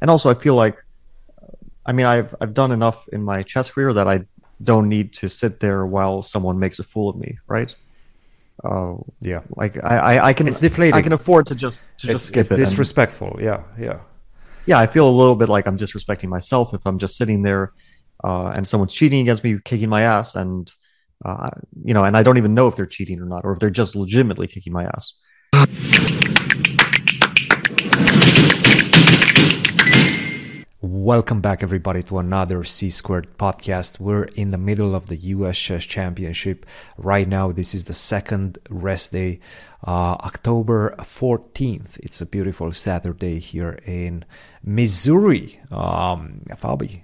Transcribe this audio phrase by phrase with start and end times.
[0.00, 0.82] and also I feel like,
[1.84, 4.24] I mean, I've I've done enough in my chess career that I
[4.62, 7.74] don't need to sit there while someone makes a fool of me, right?
[8.64, 9.42] Uh, Yeah.
[9.56, 10.94] like I, I, I can It's deflating.
[10.94, 12.54] I can afford to just to It's, just skip it's it.
[12.58, 13.36] and- disrespectful.
[13.40, 14.00] Yeah, yeah.
[14.64, 17.72] yeah, I feel a little bit like I'm disrespecting myself if I'm just sitting there
[18.24, 20.72] uh, and someone's cheating against me, kicking my ass, and
[21.24, 21.50] uh,
[21.84, 23.70] you know, and I don't even know if they're cheating or not, or if they're
[23.70, 25.12] just legitimately kicking my ass.
[30.82, 33.98] Welcome back, everybody, to another C Squared podcast.
[33.98, 36.66] We're in the middle of the US Chess Championship.
[36.98, 39.40] Right now, this is the second rest day,
[39.86, 41.98] uh, October 14th.
[42.00, 44.24] It's a beautiful Saturday here in
[44.62, 45.58] Missouri.
[45.70, 47.00] Um, Fabi,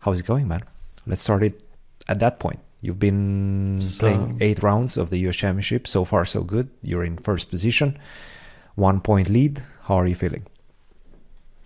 [0.00, 0.62] how's it going, man?
[1.06, 1.62] Let's start it
[2.08, 2.58] at that point.
[2.80, 5.86] You've been So- playing eight rounds of the US Championship.
[5.86, 6.68] So far, so good.
[6.82, 7.96] You're in first position,
[8.74, 9.62] one point lead.
[9.84, 10.46] How are you feeling?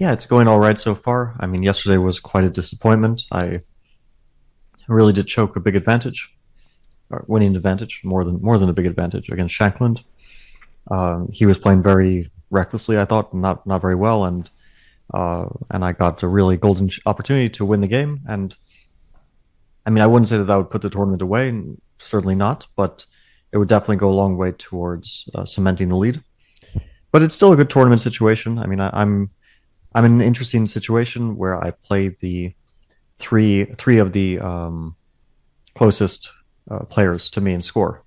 [0.00, 1.36] Yeah, it's going all right so far.
[1.40, 3.24] I mean, yesterday was quite a disappointment.
[3.32, 3.60] I
[4.88, 6.26] really did choke a big advantage,
[7.10, 10.02] or winning advantage more than more than a big advantage against Shankland.
[10.90, 14.48] Um, he was playing very recklessly, I thought, not not very well, and
[15.12, 18.20] uh, and I got a really golden opportunity to win the game.
[18.26, 18.56] And
[19.84, 21.62] I mean, I wouldn't say that that would put the tournament away,
[21.98, 23.04] certainly not, but
[23.52, 26.24] it would definitely go a long way towards uh, cementing the lead.
[27.12, 28.58] But it's still a good tournament situation.
[28.58, 29.28] I mean, I, I'm
[29.94, 32.54] I'm in an interesting situation where I play the
[33.18, 34.96] three three of the um,
[35.74, 36.30] closest
[36.70, 38.02] uh, players to me in score.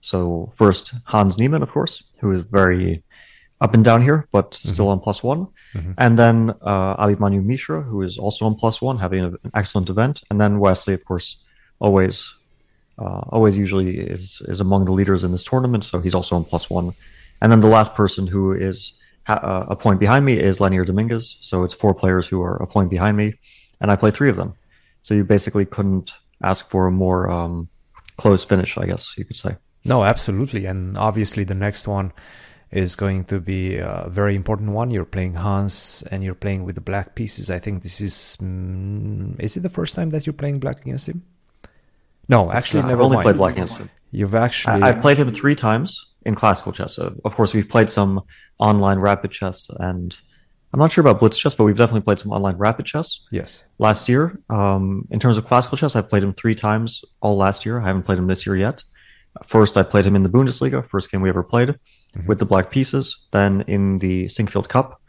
[0.00, 3.02] So first Hans Niemann, of course, who is very
[3.60, 5.94] up and down here, but still on plus one, Mhm.
[5.98, 10.22] and then uh, Abhimanyu Mishra, who is also on plus one, having an excellent event,
[10.30, 11.36] and then Wesley, of course,
[11.80, 12.34] always
[12.98, 16.44] uh, always usually is is among the leaders in this tournament, so he's also on
[16.44, 16.92] plus one,
[17.40, 18.92] and then the last person who is
[19.26, 21.38] uh, a point behind me is Leinier Dominguez.
[21.40, 23.34] So it's four players who are a point behind me,
[23.80, 24.54] and I play three of them.
[25.02, 27.68] So you basically couldn't ask for a more um,
[28.16, 29.56] close finish, I guess you could say.
[29.84, 30.66] No, absolutely.
[30.66, 32.12] And obviously, the next one
[32.70, 34.90] is going to be a very important one.
[34.90, 37.50] You're playing Hans and you're playing with the black pieces.
[37.50, 38.36] I think this is.
[38.40, 41.22] Mm, is it the first time that you're playing black against him?
[42.28, 43.24] No, actually, I've never only mind.
[43.24, 43.90] played black against him.
[44.10, 44.82] You've actually.
[44.82, 46.98] I, I've played him three times in classical chess.
[46.98, 48.20] Uh, of course, we've played some
[48.58, 50.18] online rapid chess, and
[50.72, 53.62] I'm not sure about blitz chess, but we've definitely played some online rapid chess Yes.
[53.78, 54.40] last year.
[54.50, 57.80] Um, in terms of classical chess, I've played him three times all last year.
[57.80, 58.82] I haven't played him this year yet.
[59.46, 61.70] First, I played him in the Bundesliga, first game we ever played
[62.16, 62.26] Mhm.
[62.26, 63.26] with the black pieces.
[63.32, 65.00] Then in the Sinquefield Cup,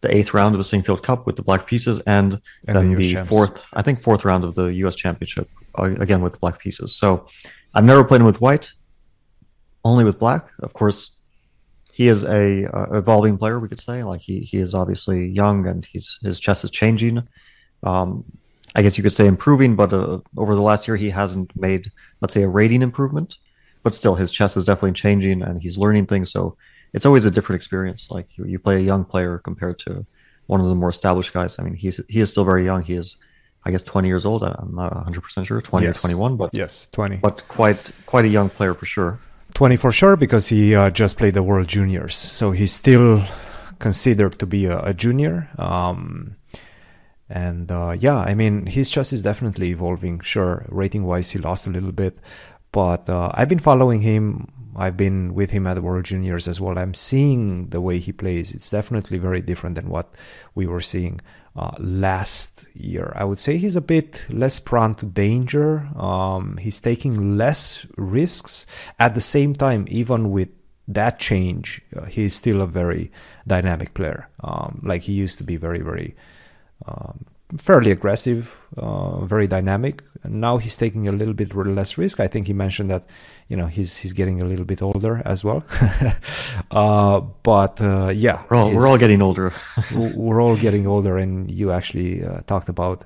[0.00, 3.14] the eighth round of the Sinquefield Cup with the black pieces, and, And then the
[3.14, 4.94] the, fourth, I think fourth round of the U.S.
[4.96, 6.96] Championship uh, again with the black pieces.
[6.96, 7.26] So
[7.74, 8.70] I've never played him with white,
[9.84, 10.48] only with black.
[10.60, 11.10] Of course,
[11.92, 13.60] he is a uh, evolving player.
[13.60, 17.22] We could say like he he is obviously young and he's his chess is changing.
[17.82, 18.24] Um,
[18.74, 21.90] I guess you could say improving, but uh, over the last year he hasn't made
[22.20, 23.36] let's say a rating improvement,
[23.82, 26.30] but still his chess is definitely changing and he's learning things.
[26.30, 26.56] So
[26.94, 28.08] it's always a different experience.
[28.10, 30.06] Like you, you play a young player compared to
[30.46, 31.58] one of the more established guys.
[31.58, 32.82] I mean, he's he is still very young.
[32.82, 33.16] He is,
[33.64, 34.42] I guess, 20 years old.
[34.42, 35.98] I'm not 100 percent sure, 20 Yes.
[35.98, 37.16] or 21, but Yes, 20.
[37.16, 39.18] but quite quite a young player for sure.
[39.54, 43.22] 20 for sure because he uh, just played the World Juniors, so he's still
[43.78, 45.48] considered to be a, a junior.
[45.58, 46.36] Um,
[47.28, 50.20] and uh, yeah, I mean his chess is definitely evolving.
[50.20, 52.18] Sure, rating wise, he lost a little bit,
[52.72, 54.52] but uh, I've been following him.
[54.74, 56.78] I've been with him at the World Juniors as well.
[56.78, 58.52] I'm seeing the way he plays.
[58.52, 60.14] It's definitely very different than what
[60.54, 61.20] we were seeing
[61.56, 63.12] uh, last year.
[63.14, 65.88] I would say he's a bit less prone to danger.
[65.96, 68.66] Um, he's taking less risks.
[68.98, 70.48] At the same time, even with
[70.88, 73.10] that change, uh, he's still a very
[73.46, 74.28] dynamic player.
[74.42, 76.16] Um, like he used to be very, very
[76.86, 77.26] um,
[77.58, 80.02] fairly aggressive, uh, very dynamic.
[80.22, 82.20] And now he's taking a little bit less risk.
[82.20, 83.04] I think he mentioned that,
[83.48, 85.64] you know, he's he's getting a little bit older as well.
[86.70, 89.52] uh, but uh, yeah, We're all, we're all getting older.
[89.94, 93.04] we're all getting older and you actually uh, talked about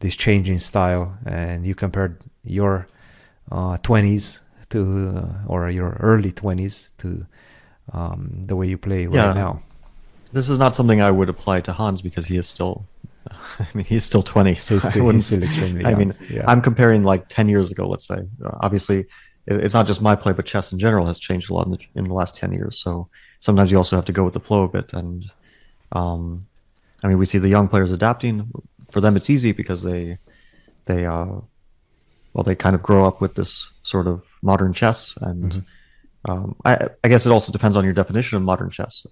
[0.00, 2.86] this changing style and you compared your
[3.52, 7.26] uh, 20s to uh, or your early 20s to
[7.92, 9.32] um, the way you play right Yeah.
[9.34, 9.62] now
[10.32, 12.84] This is not something I would apply to Hans because he is still,
[13.58, 14.54] I mean, he's still 20.
[14.56, 16.44] So He's I still- he's still extremely I mean, yeah.
[16.46, 18.18] I'm comparing like 10 years ago, let's say.
[18.60, 19.06] Obviously,
[19.46, 21.78] it's not just my play, but chess in general has changed a lot in the,
[21.94, 22.78] in the last 10 years.
[22.82, 23.08] So
[23.40, 24.92] sometimes you also have to go with the flow a bit.
[24.94, 25.24] And
[25.92, 26.46] um,
[27.02, 28.50] I mean, we see the young players adapting.
[28.90, 30.18] For them, it's easy because they,
[30.86, 31.40] they, uh,
[32.32, 35.14] well, they kind of grow up with this sort of modern chess.
[35.20, 36.30] And Mm-hmm.
[36.30, 39.06] um, I, I guess it also depends on your definition of modern chess.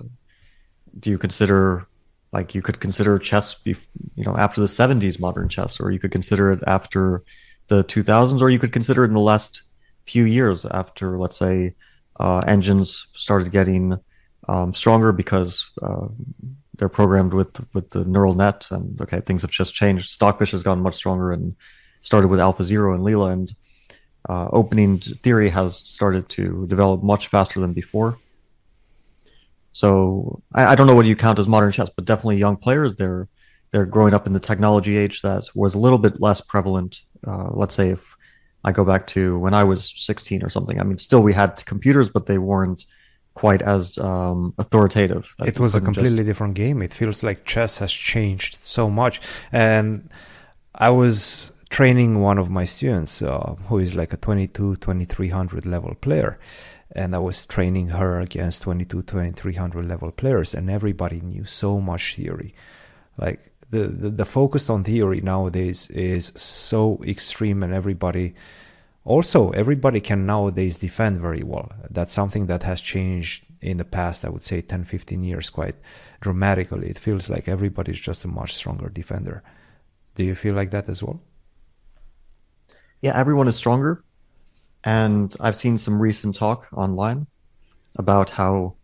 [0.99, 1.87] Do you consider
[2.33, 3.77] like you could consider chess, you
[4.17, 7.23] know, after the '70s modern chess, or you could consider it after
[7.69, 9.63] the 2000s, or you could consider it in the last
[10.05, 11.75] few years after, let's say,
[12.19, 13.99] uh, engines started getting
[14.49, 16.09] um, stronger because uh,
[16.77, 20.11] they're programmed with with the neural net, and okay, things have just changed.
[20.11, 21.55] Stockfish has gotten much stronger and
[22.03, 23.55] started with AlphaZero and Leela, and
[24.29, 28.19] uh, opening theory has started to develop much faster than before.
[29.73, 32.97] So I, I, don't know what you count as modern chess, but definitely young players.
[32.97, 33.29] They're
[33.71, 37.01] they're growing up in the technology age that was a little bit less prevalent.
[37.27, 38.01] Uh, let's say if
[38.65, 40.81] I go back to when I was 16 or something.
[40.81, 42.87] I mean, still we had computers, but they weren't
[43.35, 45.35] quite as um, authoritative.
[45.45, 46.27] It was a completely just...
[46.27, 46.83] different game.
[46.83, 49.21] It feels like chess has changed so much.
[49.51, 50.11] And
[50.75, 55.95] I was training one of my students uh, who is like a 22, 2300 level
[55.95, 56.39] player.
[56.95, 62.17] And I was training her against 22, 2300 level players, and everybody knew so much
[62.17, 62.55] theory.
[63.17, 68.35] Like the, the, the focus on theory nowadays is so extreme, and everybody
[69.05, 71.73] also everybody can nowadays defend very well.
[71.91, 75.77] That's something that has changed in the past i would say 10 15 years quite
[76.21, 76.89] dramatically.
[76.89, 79.43] It feels like everybody's just a much stronger defender.
[80.15, 81.21] Do you feel like that as well?
[83.01, 84.05] Yeah everyone is stronger
[84.85, 87.27] and i've seen some recent talk online
[87.97, 88.75] about how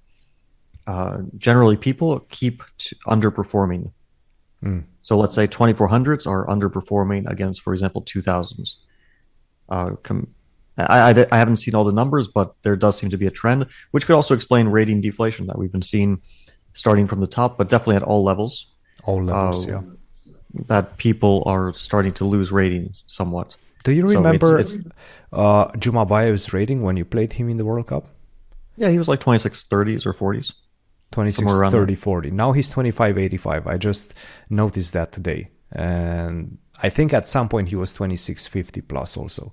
[0.86, 2.62] uh, generally people keep
[3.06, 3.90] underperforming
[4.62, 4.82] mm.
[5.00, 8.74] so let's say 2400s are underperforming against for example 2000s
[9.68, 10.34] uh, com-
[10.78, 13.30] I, I, I, haven't seen all the numbers, but there does seem to be a
[13.30, 16.22] trend, which could also explain rating deflation that we've been seeing
[16.72, 18.66] starting from the top, but definitely at all levels.
[19.04, 20.32] All levels, uh, yeah.
[20.66, 23.56] That people are starting to lose rating somewhat.
[23.84, 24.88] Do you remember so it's, it's,
[25.32, 28.08] uh, Jumabayev's rating when you played him in the World Cup?
[28.76, 30.52] Yeah, he was like 26 30s or 40s.
[31.10, 32.30] 26 30 40.
[32.30, 33.66] Now he's 25 85.
[33.66, 34.14] I just
[34.50, 35.50] noticed that today.
[35.72, 39.52] And I think at some point he was 2650 plus also.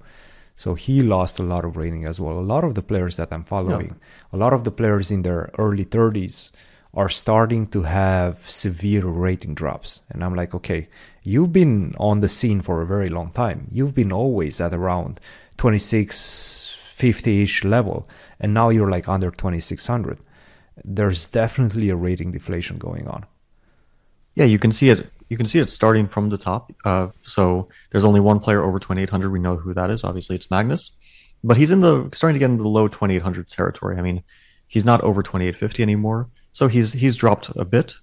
[0.56, 2.40] So he lost a lot of rating as well.
[2.40, 3.94] A lot of the players that I'm following, yeah.
[4.34, 6.52] a lot of the players in their early 30s
[6.94, 10.02] are starting to have severe rating drops.
[10.10, 10.88] And I'm like, okay,
[11.26, 13.68] you've been on the scene for a very long time.
[13.72, 15.20] You've been always at around
[15.58, 18.08] 2650 ish level.
[18.40, 20.20] And now you're like under 2600.
[20.84, 23.26] There's definitely a rating deflation going on.
[24.36, 26.72] Yeah, you can see it you can see it starting from the top.
[26.84, 29.32] Uh, so there's only one player over 2800.
[29.32, 30.04] We know who that is.
[30.04, 30.92] Obviously, it's Magnus,
[31.44, 33.98] but he's in the starting to get into the low 2800 territory.
[33.98, 34.24] I mean,
[34.68, 36.30] he's not over 2850 anymore.
[36.52, 37.96] So he's he's dropped a bit.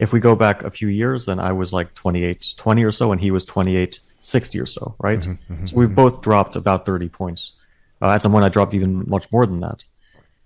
[0.00, 3.20] If we go back a few years, then I was like 2820 or so, and
[3.20, 5.20] he was 2860 or so, right?
[5.20, 5.94] Mm-hmm, mm-hmm, so we've mm-hmm.
[5.94, 7.52] both dropped about 30 points.
[8.02, 9.84] Uh, at some point, I dropped even much more than that.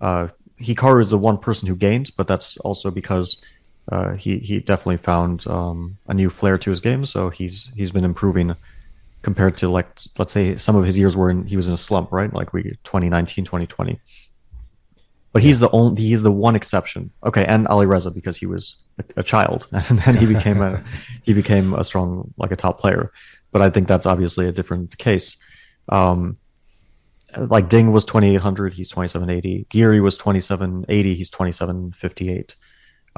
[0.01, 0.27] Uh,
[0.59, 3.37] Hikaru is the one person who gained, but that's also because
[3.91, 7.05] uh, he he definitely found um, a new flair to his game.
[7.05, 8.55] So he's he's been improving
[9.21, 9.87] compared to like
[10.17, 12.31] let's say some of his years were in he was in a slump, right?
[12.33, 13.99] Like we 2019, 2020.
[15.35, 17.11] But he's the only he's the one exception.
[17.25, 20.81] Okay, and Alireza because he was a, a child and then he became a
[21.23, 23.11] he became a strong like a top player.
[23.51, 25.35] But I think that's obviously a different case.
[25.89, 26.37] Um,
[27.35, 29.67] like Ding was 2800, he's 2780.
[29.69, 32.55] Giri was 2780, he's 2758.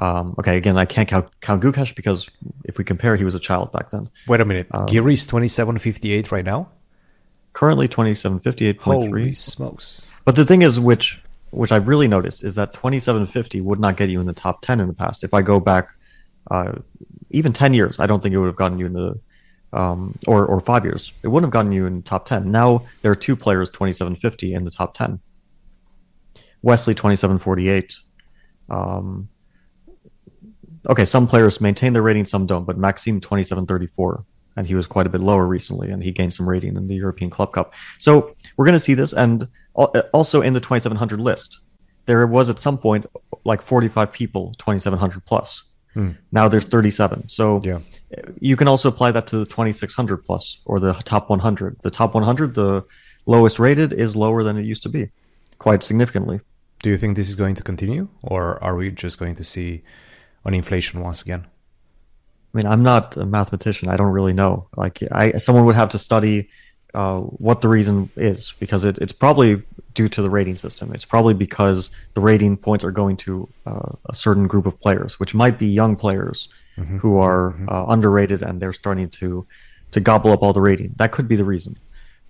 [0.00, 2.28] Um, okay, again, I can't count, count Gukesh because
[2.64, 4.10] if we compare, he was a child back then.
[4.26, 4.66] Wait a minute.
[4.72, 6.68] Um, Giri's 2758 right now?
[7.52, 8.80] Currently 2758.3.
[8.80, 10.10] Holy smokes.
[10.24, 14.08] But the thing is, which which I've really noticed, is that 2750 would not get
[14.08, 15.24] you in the top 10 in the past.
[15.24, 15.90] If I go back
[16.50, 16.72] uh,
[17.30, 19.20] even 10 years, I don't think it would have gotten you in the,
[19.72, 22.50] um, or, or five years, it wouldn't have gotten you in top 10.
[22.50, 25.20] Now there are two players 2750 in the top 10.
[26.62, 27.96] Wesley 2748.
[28.70, 29.28] Um,
[30.88, 34.24] okay, some players maintain their rating, some don't, but Maxime 2734,
[34.56, 36.94] and he was quite a bit lower recently, and he gained some rating in the
[36.94, 37.74] European Club Cup.
[37.98, 39.48] So we're going to see this, and
[40.12, 41.60] also in the 2700 list,
[42.06, 43.06] there was at some point
[43.44, 45.62] like 45 people 2700 plus.
[45.94, 46.12] Hmm.
[46.32, 47.28] Now there's 37.
[47.28, 47.80] So yeah.
[48.40, 51.78] you can also apply that to the 2600 plus or the top 100.
[51.82, 52.84] The top 100, the
[53.26, 55.10] lowest rated, is lower than it used to be,
[55.58, 56.40] quite significantly.
[56.82, 59.82] Do you think this is going to continue, or are we just going to see
[60.44, 61.46] on inflation once again?
[62.54, 63.88] I mean, I'm not a mathematician.
[63.88, 64.68] I don't really know.
[64.76, 66.48] Like, I someone would have to study
[66.94, 69.62] uh, what the reason is because it, it's probably
[69.94, 70.92] due to the rating system.
[70.94, 75.18] It's probably because the rating points are going to uh, a certain group of players,
[75.20, 76.98] which might be young players mm-hmm.
[76.98, 77.68] who are mm-hmm.
[77.68, 79.46] uh, underrated and they're starting to
[79.90, 80.94] to gobble up all the rating.
[80.98, 81.78] That could be the reason.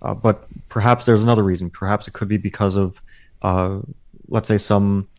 [0.01, 1.69] Uh, but perhaps there's another reason.
[1.69, 3.01] Perhaps it could be because of,
[3.41, 3.79] uh,
[4.29, 5.09] let's say, some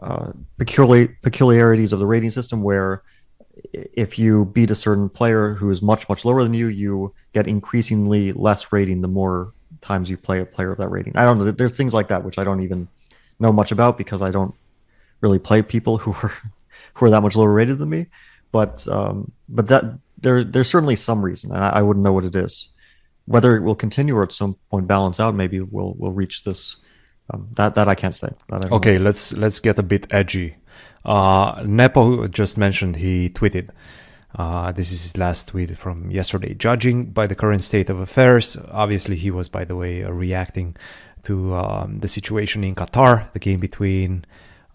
[0.00, 3.02] uh, peculiar, peculiarities of the rating system where
[3.72, 7.46] if you beat a certain player who is much much lower than you, you get
[7.46, 11.16] increasingly less rating the more times you play a player of that rating.
[11.16, 11.50] I don't know.
[11.50, 12.88] There's things like that which I don't even
[13.38, 14.54] know much about because I don't
[15.20, 16.32] really play people who are
[16.94, 18.06] who are that much lower rated than me.
[18.52, 19.84] But um, but that
[20.18, 22.68] there there's certainly some reason, and I, I, wouldn't know what it is.
[23.26, 26.76] Whether it will continue or at some point balance out, maybe we'll we'll reach this.
[27.28, 28.28] Um, that that I can't say.
[28.50, 29.04] I okay, know.
[29.04, 30.56] let's let's get a bit edgy.
[31.06, 33.70] Uh, Nepo just mentioned he tweeted.
[34.34, 36.52] Uh, this is his last tweet from yesterday.
[36.52, 40.76] Judging by the current state of affairs, obviously he was, by the way, uh, reacting
[41.22, 44.24] to um, the situation in Qatar, the game between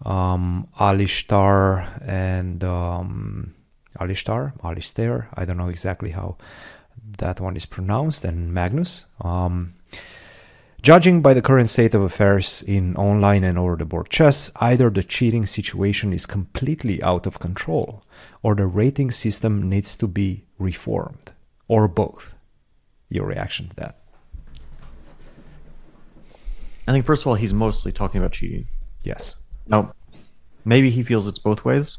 [0.04, 3.54] um, Alistar and um,
[4.00, 5.28] Alistar, Alistair.
[5.34, 6.38] I don't know exactly how
[7.18, 9.04] that one is pronounced, and Magnus.
[9.20, 9.74] Um,
[10.82, 14.90] Judging by the current state of affairs in online and over the board chess, either
[14.90, 18.02] the cheating situation is completely out of control,
[18.42, 21.30] or the rating system needs to be reformed,
[21.68, 22.34] or both.
[23.10, 23.98] Your reaction to that?
[26.88, 28.66] I think, first of all, he's mostly talking about cheating.
[29.04, 29.36] Yes.
[29.68, 29.92] Now,
[30.64, 31.98] maybe he feels it's both ways,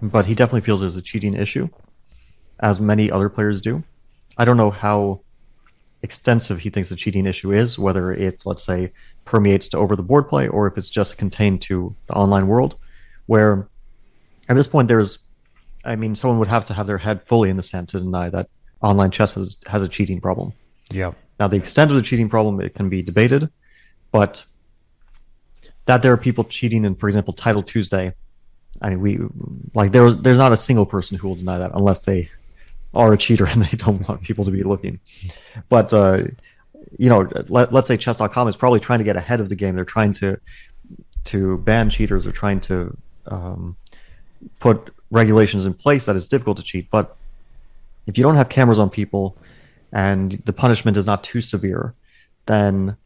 [0.00, 1.68] but he definitely feels there's a cheating issue,
[2.60, 3.82] as many other players do.
[4.38, 5.22] I don't know how
[6.02, 8.92] extensive he thinks the cheating issue is, whether it, let's say,
[9.24, 12.76] permeates to over the board play or if it's just contained to the online world,
[13.26, 13.68] where
[14.48, 15.18] at this point there's,
[15.84, 18.28] I mean, someone would have to have their head fully in the sand to deny
[18.30, 18.48] that
[18.82, 20.52] online chess has, has a cheating problem.
[20.90, 21.12] Yeah.
[21.38, 23.48] Now, the extent of the cheating problem, it can be debated,
[24.10, 24.44] but
[25.86, 28.14] that there are people cheating in, for example, Title Tuesday,
[28.80, 29.18] I mean, we
[29.74, 32.30] like there, there's not a single person who will deny that unless they
[32.94, 35.00] are a cheater and they don't want people to be looking.
[35.68, 36.24] But uh,
[36.98, 39.74] you know, let, us say chess.com is probably trying to get ahead of the game.
[39.74, 40.38] They're trying to
[41.24, 42.24] to ban cheaters.
[42.24, 42.96] They're trying to
[43.26, 43.76] um,
[44.58, 46.90] put regulations in place that it's difficult to cheat.
[46.90, 47.16] But
[48.06, 49.36] if you don't have cameras on people
[49.92, 51.94] and the punishment is not too severe,
[52.46, 52.96] then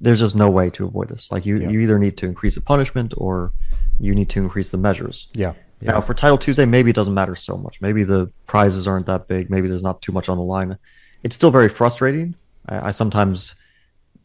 [0.00, 1.30] there's just no way to avoid this.
[1.30, 1.70] Like you, yeah.
[1.70, 3.52] you either need to increase the punishment or
[3.98, 5.28] you need to increase the measures.
[5.32, 5.54] Yeah.
[5.80, 5.92] Yeah.
[5.92, 7.80] Now, for Title Tuesday, maybe it doesn't matter so much.
[7.80, 9.50] Maybe the prizes aren't that big.
[9.50, 10.78] Maybe there's not too much on the line.
[11.22, 12.34] It's still very frustrating.
[12.68, 13.54] I, I sometimes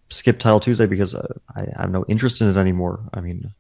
[0.10, 3.02] skip Title Tuesday because uh, I, I, have no interest in it anymore.
[3.14, 3.54] I mean,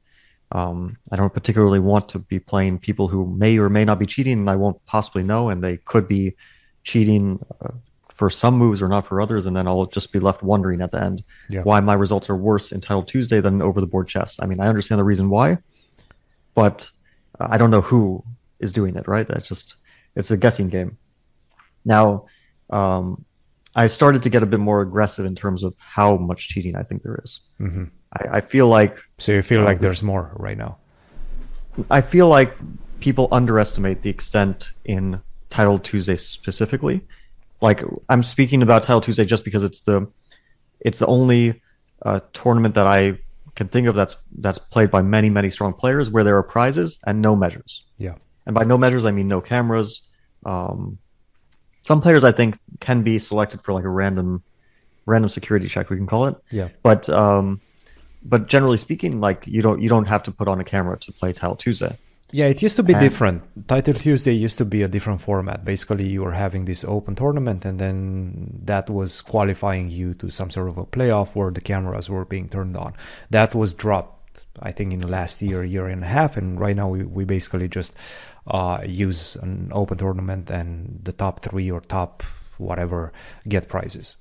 [0.51, 4.05] um, I don't particularly want to be playing people who may or may not be
[4.05, 6.35] cheating, and I won't possibly know, and they could be
[6.83, 7.71] cheating uh,
[8.13, 10.91] for some moves or not for others, and then I'll just be left wondering at
[10.91, 11.63] the end yeah.
[11.63, 14.37] why my results are worse in Title Tuesday than over the board chess.
[14.39, 15.57] I mean, I understand the reason why,
[16.53, 16.89] but
[17.49, 18.23] I don't know who
[18.59, 19.27] is doing it, right?
[19.27, 19.75] That's just
[20.15, 20.97] it's a guessing game.
[21.85, 22.25] Now,
[22.69, 23.25] um,
[23.75, 26.83] I started to get a bit more aggressive in terms of how much cheating I
[26.83, 27.39] think there is.
[27.59, 27.85] Mm-hmm.
[28.13, 30.77] I, I, feel like so you feel uh, like there's more right now.
[31.89, 32.53] I feel like
[32.99, 37.01] people underestimate the extent in Title Tuesday specifically.
[37.61, 40.07] Like I'm speaking about Title Tuesday just because it's the
[40.81, 41.61] it's the only
[42.01, 43.19] uh, tournament that I
[43.55, 46.99] can think of that's that's played by many many strong players where there are prizes
[47.05, 47.83] and no measures.
[47.97, 48.15] Yeah,
[48.45, 50.01] and by no measures I mean no cameras.
[50.45, 50.97] Um,
[51.81, 54.43] some players I think can be selected for like a random
[55.05, 56.35] random security check we can call it.
[56.51, 57.61] Yeah, but um,
[58.23, 61.11] but generally speaking, like you don't you don't have to put on a camera to
[61.11, 61.97] play Title Tuesday.
[62.31, 63.67] Yeah, it used to be and, different.
[63.67, 65.65] Title Tuesday used to be a different format.
[65.65, 70.49] Basically, you were having this open tournament, and then that was qualifying you to some
[70.49, 72.93] sort of a playoff where the cameras were being turned on.
[73.29, 76.75] That was dropped, I think, in the last year, year and a half, and right
[76.75, 77.97] now we, we basically just
[78.47, 82.23] uh, use an open tournament, and the top three or top
[82.57, 83.11] whatever
[83.45, 84.15] get prizes.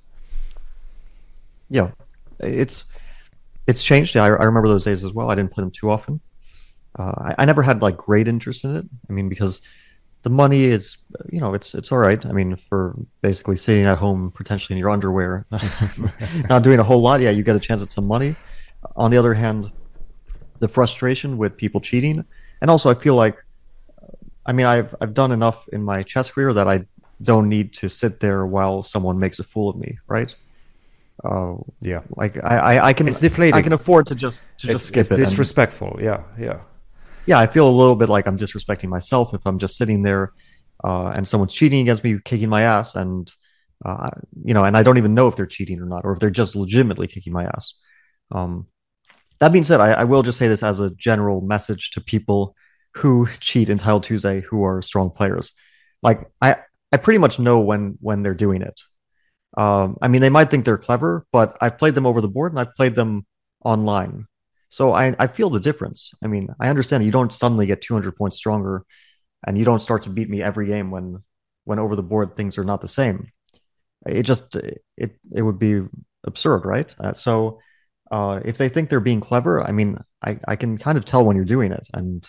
[1.69, 1.91] Yeah,
[2.39, 2.83] it's
[3.67, 4.17] it's changed.
[4.17, 5.31] I, I remember those days as well.
[5.31, 6.19] I didn't play them too often
[6.97, 8.85] uh, I, I, never had like great interest in it.
[9.09, 9.61] I mean, because
[10.23, 10.97] the money is,
[11.31, 12.23] you know, it's it's all right.
[12.25, 15.45] I mean, for basically sitting at home potentially in your underwear,
[16.49, 17.21] not doing a whole lot.
[17.21, 18.35] Yeah, you get a chance at some money.
[18.95, 19.71] On the other hand,
[20.59, 22.25] the frustration with people cheating,
[22.59, 23.43] and also I feel like,
[24.45, 26.85] I mean, I've I've done enough in my chess career that I
[27.23, 30.35] don't need to sit there while someone makes a fool of me, right?
[31.23, 33.53] Uh, yeah, like I, I, I, can it's deflating.
[33.53, 35.17] I can afford to just to it's, just skip it's it.
[35.17, 35.95] disrespectful.
[35.97, 36.61] And, yeah, yeah
[37.25, 40.33] yeah, I feel a little bit like I'm disrespecting myself if I'm just sitting there
[40.83, 43.31] uh, and someone's cheating against me, kicking my ass, and
[43.85, 44.09] uh,
[44.43, 46.29] you know, and I don't even know if they're cheating or not, or if they're
[46.29, 47.73] just legitimately kicking my ass.
[48.31, 48.67] Um,
[49.39, 52.55] that being said, I, I, will just say this as a general message to people
[52.95, 55.53] who cheat in Title Tuesday who are strong players.
[56.03, 56.57] Like I,
[56.91, 58.81] I pretty much know when when they're doing it.
[59.57, 62.53] Um, I mean, they might think they're clever, but I've played them over the board
[62.53, 63.25] and I've played them
[63.65, 64.27] online.
[64.71, 66.13] So I, I feel the difference.
[66.23, 68.85] I mean, I understand you don't suddenly get 200 points stronger
[69.45, 71.23] and you don't start to beat me every game when
[71.65, 73.31] when over the board things are not the same.
[74.05, 75.83] It just it it would be
[76.25, 76.93] absurd, right?
[76.99, 77.59] Uh, so
[78.11, 81.25] uh, if they think they're being clever, I mean, I, I can kind of tell
[81.25, 82.27] when you're doing it, and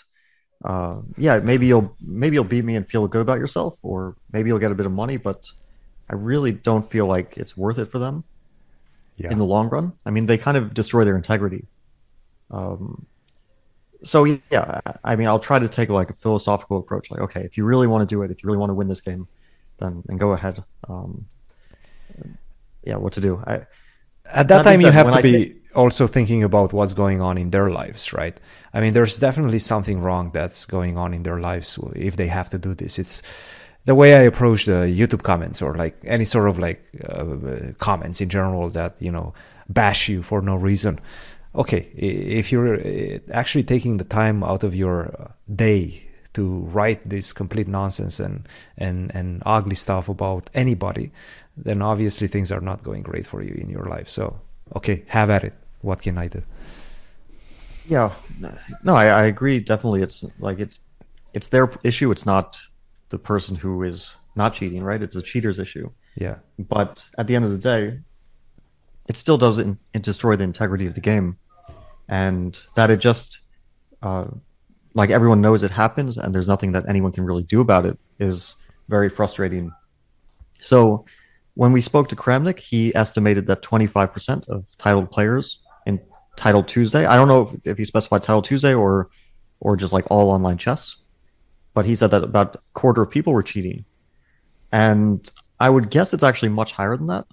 [0.65, 4.49] uh, yeah, maybe you'll maybe you'll beat me and feel good about yourself, or maybe
[4.49, 5.51] you'll get a bit of money, but
[6.11, 8.25] I really don't feel like it's worth it for them
[9.17, 9.31] Yeah.
[9.33, 9.93] in the long run.
[10.07, 11.67] I mean, they kind of destroy their integrity.
[12.53, 13.07] Um,
[14.05, 17.11] so yeah, I mean, I'll try to take like a philosophical approach.
[17.11, 18.89] Like, okay, if you really want to do it, if you really want to win
[18.89, 19.27] this game,
[19.79, 20.63] then then go ahead.
[20.89, 21.27] Um,
[22.85, 23.43] yeah, what to do?
[23.47, 23.55] I,
[24.27, 27.21] At that That time, you have to I be say- also thinking about what's going
[27.21, 28.39] on in their lives, right?
[28.75, 32.49] I mean, there's definitely something wrong that's going on in their lives if they have
[32.51, 32.99] to do this.
[32.99, 33.23] It's
[33.85, 38.21] the way I approach the YouTube comments or like any sort of like uh, comments
[38.21, 39.33] in general that you know
[39.69, 41.01] bash you for no reason.
[41.55, 47.07] Okay, if you're uh, actually taking the time out of your uh, day to write
[47.07, 51.13] this complete nonsense and and and ugly stuff about anybody,
[51.57, 54.09] then obviously things are not going great for you in your life.
[54.09, 54.41] So,
[54.75, 55.53] okay, have at it.
[55.83, 56.43] What can I do?
[57.87, 58.13] yeah,
[58.83, 59.59] no, I, I agree.
[59.61, 60.79] Definitely, it's like it's
[61.35, 62.11] it's their issue.
[62.11, 62.61] It's not
[63.09, 65.03] the person who is not cheating, right?
[65.03, 65.91] It's the cheater's issue.
[66.15, 67.99] Yeah, but at the end of the day,
[69.09, 71.39] it still doesn't it destroy the integrity of the game,
[72.13, 73.41] and that it just
[74.03, 74.27] uh,
[74.93, 77.99] like everyone knows it happens, and there's nothing that anyone can really do about it
[78.19, 78.55] is
[78.89, 79.73] very frustrating.
[80.61, 81.07] So,
[81.55, 85.99] when we spoke to Kramnik, he estimated that 25% of titled players in
[86.37, 87.07] Titled Tuesday.
[87.07, 89.09] I don't know if, he specified Titled Tuesday or
[89.61, 90.97] or just like all online chess,
[91.73, 93.87] but he said that about a quarter of people were cheating,
[94.71, 97.25] and I would guess it's actually much higher than that.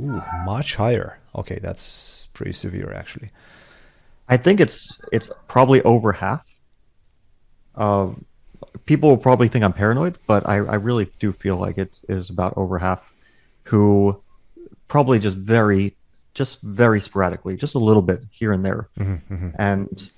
[0.00, 1.20] Ooh, much higher.
[1.36, 3.28] Okay, that's pretty severe actually.
[4.28, 6.46] I think it's it's probably over half.
[7.74, 8.10] Uh,
[8.86, 12.30] people will probably think I'm paranoid, but I, I really do feel like it is
[12.30, 13.12] about over half
[13.64, 14.20] who
[14.88, 15.94] probably just very
[16.34, 18.88] just very sporadically, just a little bit here and there.
[19.58, 20.10] And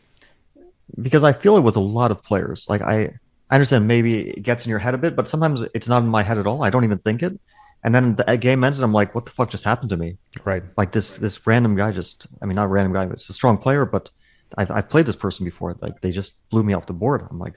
[1.00, 2.66] because I feel it with a lot of players.
[2.68, 3.18] Like I
[3.50, 6.08] I understand maybe it gets in your head a bit, but sometimes it's not in
[6.08, 6.62] my head at all.
[6.62, 7.38] I don't even think it.
[7.84, 10.16] And then the game ends and I'm like, what the fuck just happened to me?
[10.44, 10.62] Right.
[10.76, 13.32] like this this random guy just i mean not a random guy but it's a
[13.32, 14.10] strong player but
[14.56, 15.76] i've, I've played this person before.
[15.80, 17.26] Like they just blew me off the board.
[17.30, 17.54] I'm like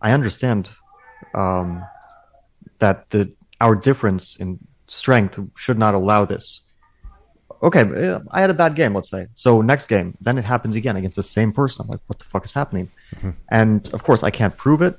[0.00, 0.70] i understand
[1.34, 1.82] um
[2.78, 6.62] that the our difference in strength should not allow this.
[7.62, 7.82] Okay
[8.30, 9.26] i had a bad game let's say.
[9.34, 11.82] So next game then it happens again against the same person.
[11.82, 12.90] I'm like what the fuck is happening?
[13.50, 14.98] And of course i can't prove it.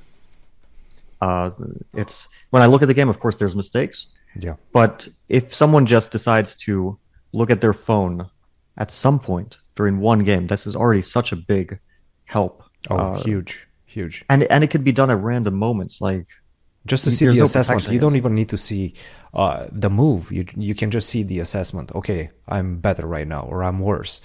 [1.20, 1.50] Uh
[1.94, 4.06] it's when i look at the game of course there's mistakes
[4.36, 4.54] Yeah.
[4.72, 6.98] but if someone just decides to
[7.32, 8.28] look at their phone
[8.78, 11.78] at some point during one game, this is already such a big
[12.24, 12.62] help.
[12.88, 14.24] Oh, Uh, huge, huge.
[14.30, 16.00] and and it could be done at random moments.
[16.00, 16.26] Like
[16.86, 18.94] Just to see there's the no assessment, you don't even need to see
[19.34, 20.32] uh, the move.
[20.32, 21.94] You you can just see the assessment.
[21.94, 24.22] Okay, I'm better right now, or I'm worse.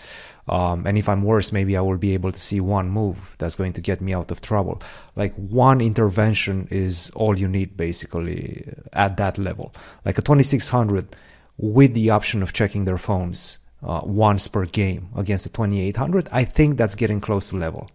[0.48, 3.56] Um, and if I'm worse, maybe I will be able to see one move that's
[3.56, 4.82] going to get me out of trouble.
[5.16, 9.74] Like one intervention is all you need, basically, at that level.
[10.06, 11.16] Like a 2600
[11.58, 16.44] with the option of checking their phones uh, once per game against the 2800, I
[16.46, 17.90] think that's getting close to level.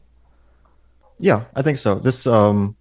[1.18, 1.96] yeah, I think so.
[1.96, 2.77] This um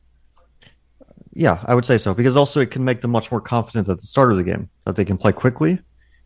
[1.40, 4.02] yeah, I would say so because also it can make them much more confident at
[4.02, 5.80] the start of the game that they can play quickly,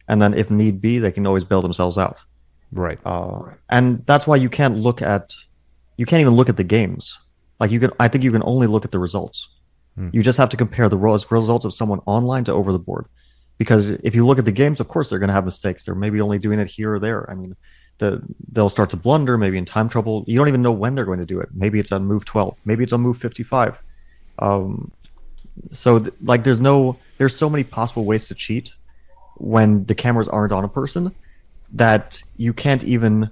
[0.08, 2.24] and then if need be, they can always bail themselves out.
[2.72, 2.98] Right.
[3.06, 5.36] Uh, and that's why you can't look at
[5.98, 7.20] you can't even look at the games.
[7.60, 9.50] Like you can i think you can only look at the results.
[10.12, 13.06] You just have to compare the results of someone online to over the board.
[13.60, 15.86] Because if you look at the games of course they're going to have mistakes.
[15.86, 17.30] They're maybe only doing it here or there.
[17.30, 17.56] I mean
[18.00, 20.24] the, they'll start to blunder maybe in time trouble.
[20.26, 21.50] You don't even know when they're going to do it.
[21.54, 23.78] Maybe it's on move 12 maybe it's on move 55
[24.40, 24.92] um,
[25.72, 28.74] so th- like there's no there's so many possible ways to cheat
[29.38, 31.14] when the cameras aren't on a person
[31.74, 33.30] that you can't even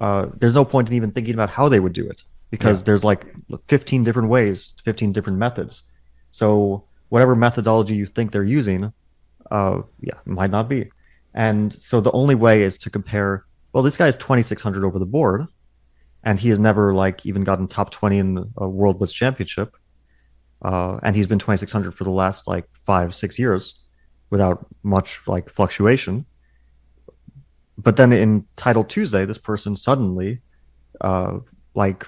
[0.00, 2.84] uh, there's no point in even thinking about how they would do it because Yeah.
[2.86, 3.26] there's like
[3.68, 5.82] 15 different ways 15 different methods.
[6.30, 8.92] So whatever methodology you think they're using
[9.50, 10.90] uh, yeah might not be.
[11.34, 15.06] And so the only way is to compare well this guy is 2600 over the
[15.06, 15.46] board
[16.24, 19.76] and he has never like even gotten top 20 in a world blitz championship
[20.62, 23.74] uh, and he's been 2600 for the last like five six years
[24.30, 26.26] without much like fluctuation.
[27.78, 30.40] But then in title tuesday this person suddenly
[31.00, 31.38] uh,
[31.74, 32.06] like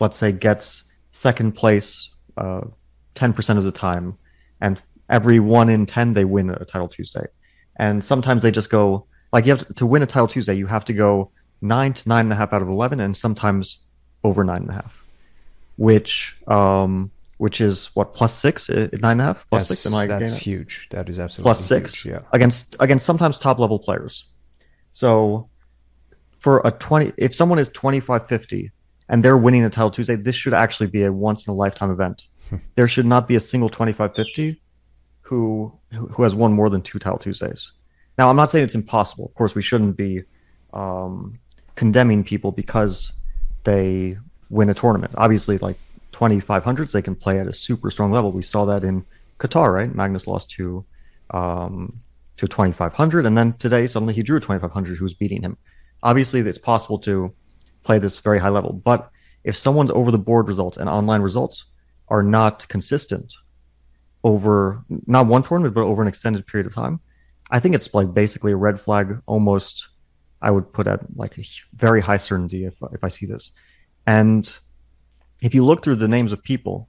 [0.00, 2.62] let's say gets second place uh,
[3.14, 4.16] 10% of the time
[4.60, 7.26] and every one in 10 they win a title tuesday.
[7.76, 10.66] And sometimes they just go like you have to, to win a title tuesday you
[10.66, 13.78] have to go nine to nine and a half out of 11 and sometimes
[14.24, 15.04] over nine and a half
[15.76, 17.10] which um
[17.42, 19.92] which is what plus six, uh, nine and a half, plus that's, six.
[19.92, 20.86] Am I that's huge.
[20.90, 22.20] That is absolutely plus six huge, Yeah.
[22.32, 24.26] against against sometimes top level players.
[24.92, 25.48] So
[26.38, 28.70] for a 20 if someone is 2550
[29.08, 31.90] and they're winning a title Tuesday, this should actually be a once in a lifetime
[31.90, 32.28] event.
[32.76, 34.62] there should not be a single 2550
[35.22, 37.72] who who has won more than two title Tuesdays.
[38.18, 39.26] Now, I'm not saying it's impossible.
[39.26, 40.22] Of course, we shouldn't be
[40.72, 41.40] um,
[41.74, 43.12] condemning people because
[43.64, 44.16] they
[44.48, 45.12] win a tournament.
[45.16, 45.76] Obviously, like
[46.30, 48.32] 2500s, they can play at a super strong level.
[48.32, 49.04] We saw that in
[49.38, 49.92] Qatar, right?
[49.94, 50.84] Magnus lost to
[51.30, 51.98] um,
[52.36, 55.56] to 2500, and then today suddenly he drew a 2500 who was beating him.
[56.02, 57.32] Obviously, it's possible to
[57.82, 59.10] play this very high level, but
[59.44, 61.64] if someone's over the board results and online results
[62.08, 63.34] are not consistent
[64.24, 67.00] over not one tournament but over an extended period of time,
[67.50, 69.18] I think it's like basically a red flag.
[69.26, 69.88] Almost,
[70.40, 73.50] I would put at like a very high certainty if if I see this.
[74.06, 74.54] And
[75.42, 76.88] if you look through the names of people,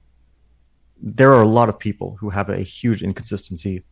[1.02, 3.84] there are a lot of people who have a huge inconsistency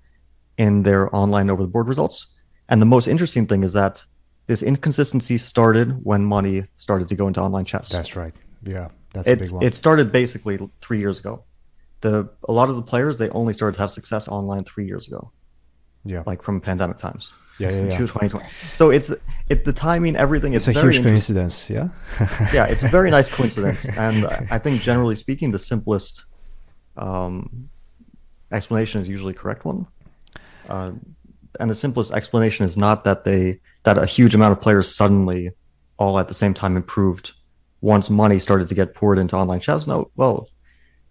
[0.56, 2.28] in their online over the board results.
[2.68, 4.02] And the most interesting thing is that
[4.46, 7.88] this inconsistency started when money started to go into online chess.
[7.88, 8.32] That's right.
[8.62, 9.64] Yeah, that's it, a big one.
[9.64, 11.44] It started basically three years ago.
[12.00, 15.08] The a lot of the players they only started to have success online three years
[15.08, 15.32] ago.
[16.04, 17.32] Yeah, like from pandemic times.
[17.58, 17.90] Yeah, yeah, yeah.
[17.90, 18.46] To 2020.
[18.74, 19.12] So it's
[19.48, 20.54] it the timing, everything.
[20.54, 21.68] It's is a very huge coincidence.
[21.68, 21.88] Yeah.
[22.52, 26.24] yeah, it's a very nice coincidence, and I think generally speaking, the simplest
[26.96, 27.68] um,
[28.50, 29.86] explanation is usually correct one.
[30.68, 30.92] Uh,
[31.60, 35.50] and the simplest explanation is not that they that a huge amount of players suddenly
[35.98, 37.32] all at the same time improved
[37.80, 39.86] once money started to get poured into online chess.
[39.86, 40.48] No, well,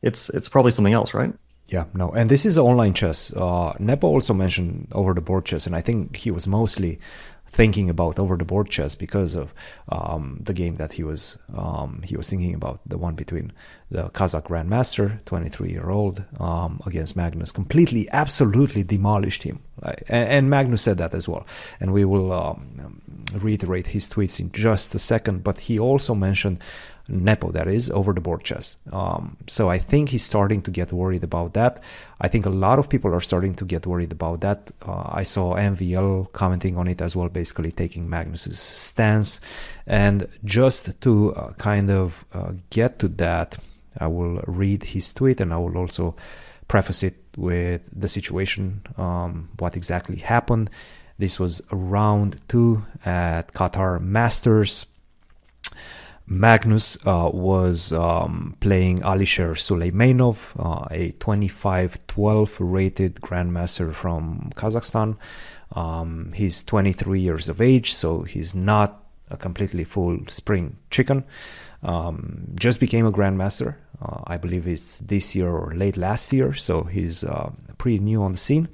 [0.01, 1.33] it's it's probably something else, right?
[1.71, 3.31] Yeah, no, and this is online chess.
[3.31, 6.99] Uh, Nepo also mentioned over the board chess, and I think he was mostly
[7.47, 9.53] thinking about over the board chess because of
[9.89, 13.51] um, the game that he was um, he was thinking about the one between
[13.89, 20.49] the Kazakh grandmaster 23 year old um, against Magnus completely absolutely demolished him and, and,
[20.49, 21.45] Magnus said that as well
[21.81, 23.01] and we will um,
[23.33, 26.59] reiterate his tweets in just a second but he also mentioned
[27.09, 28.77] Nepo, that is, over the board chess.
[28.91, 31.79] Um, so I think he's starting to get worried about that.
[32.19, 34.71] I think a lot of people are starting to get worried about that.
[34.85, 39.41] Uh, I saw MVL commenting on it as well, basically taking Magnus's stance.
[39.87, 43.57] And just to uh, kind of uh, get to that,
[43.97, 46.15] I will read his tweet and I will also
[46.67, 50.69] preface it with the situation, um, what exactly happened.
[51.17, 54.85] This was round two at Qatar Masters.
[56.31, 65.17] Magnus uh, was um, playing Alisher Suleimanov, uh, a 25-12 rated grandmaster from Kazakhstan.
[65.73, 71.25] Um, he's 23 years of age, so he's not a completely full spring chicken.
[71.83, 73.75] Um, just became a grandmaster.
[74.01, 78.23] Uh, I believe it's this year or late last year, so he's uh, pretty new
[78.23, 78.69] on the scene.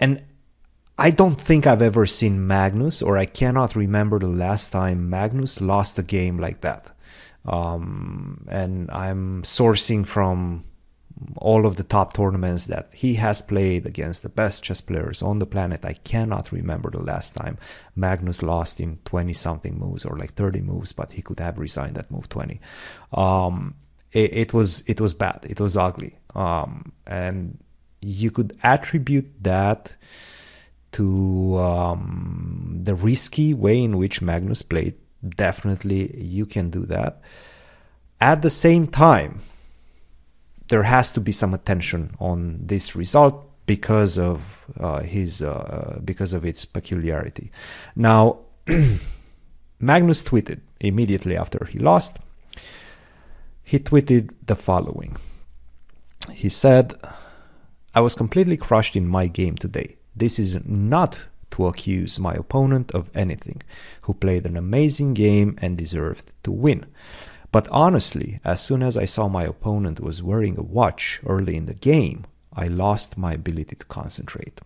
[0.00, 0.24] And
[0.98, 5.60] I don't think I've ever seen Magnus, or I cannot remember the last time Magnus
[5.60, 6.90] lost a game like that.
[7.44, 10.64] Um, and I'm sourcing from
[11.36, 15.38] all of the top tournaments that he has played against the best chess players on
[15.38, 15.84] the planet.
[15.84, 17.58] I cannot remember the last time
[17.94, 21.96] Magnus lost in 20 something moves or like 30 moves, but he could have resigned
[21.96, 22.60] that move 20.
[23.12, 23.74] Um,
[24.12, 25.46] it, it, was it was bad.
[25.48, 26.18] It was ugly.
[26.34, 27.58] Um, and
[28.02, 29.94] you could attribute that
[30.96, 34.94] to um, the risky way in which Magnus played,
[35.36, 37.20] definitely you can do that.
[38.18, 39.40] At the same time,
[40.68, 46.32] there has to be some attention on this result because of uh, his uh, because
[46.32, 47.50] of its peculiarity.
[47.94, 48.38] Now,
[49.78, 52.20] Magnus tweeted immediately after he lost.
[53.62, 55.16] He tweeted the following.
[56.32, 56.94] He said,
[57.94, 59.95] "I was completely crushed in my game today.
[60.16, 63.62] This is not to accuse my opponent of anything,
[64.02, 66.86] who played an amazing game and deserved to win.
[67.52, 71.66] But honestly, as soon as I saw my opponent was wearing a watch early in
[71.66, 74.60] the game, I lost my ability to concentrate.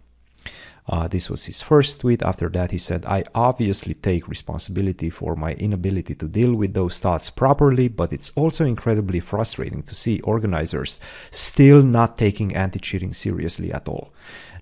[0.89, 2.23] Uh, this was his first tweet.
[2.23, 6.99] After that, he said, I obviously take responsibility for my inability to deal with those
[6.99, 10.99] thoughts properly, but it's also incredibly frustrating to see organizers
[11.31, 14.13] still not taking anti cheating seriously at all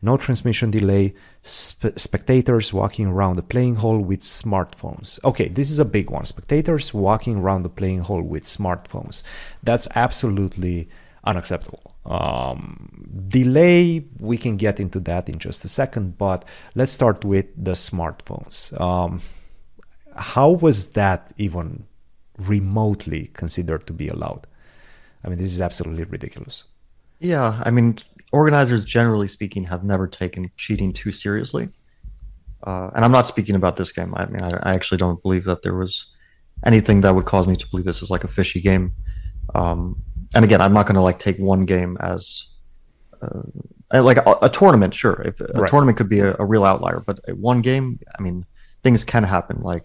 [0.02, 5.22] no transmission delay, sp- spectators walking around the playing hall with smartphones.
[5.24, 6.24] Okay, this is a big one.
[6.24, 9.22] Spectators walking around the playing hall with smartphones.
[9.62, 10.88] That's absolutely
[11.24, 11.94] unacceptable.
[12.06, 17.46] Um, delay, we can get into that in just a second, but let's start with
[17.56, 18.78] the smartphones.
[18.80, 19.20] Um,
[20.16, 21.87] how was that even
[22.38, 24.46] remotely considered to be allowed?
[25.24, 26.64] I mean, this is absolutely ridiculous.
[27.20, 27.98] Yeah, I mean,
[28.33, 31.69] organizers generally speaking have never taken cheating too seriously.
[32.64, 34.14] Uh, and I'm not speaking about this game.
[34.17, 36.07] I mean, I, I, actually don't believe that there was
[36.67, 38.93] anything that would cause me to believe this is like a fishy game.
[39.55, 40.03] Um,
[40.35, 42.49] and again, I'm not going to like take one game as
[43.23, 44.93] uh, like a, a, tournament.
[44.93, 45.71] Sure, if a right.
[45.71, 48.45] tournament could be a, a, real outlier, but one game, I mean,
[48.83, 49.61] things can happen.
[49.62, 49.85] Like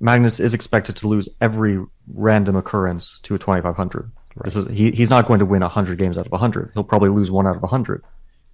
[0.00, 1.82] Magnus is expected to lose every
[2.12, 4.10] random occurrence to a 2500.
[4.34, 4.44] Right.
[4.44, 6.70] This is he, he's not going to win 100 games out of 100.
[6.74, 8.02] He'll probably lose one out of 100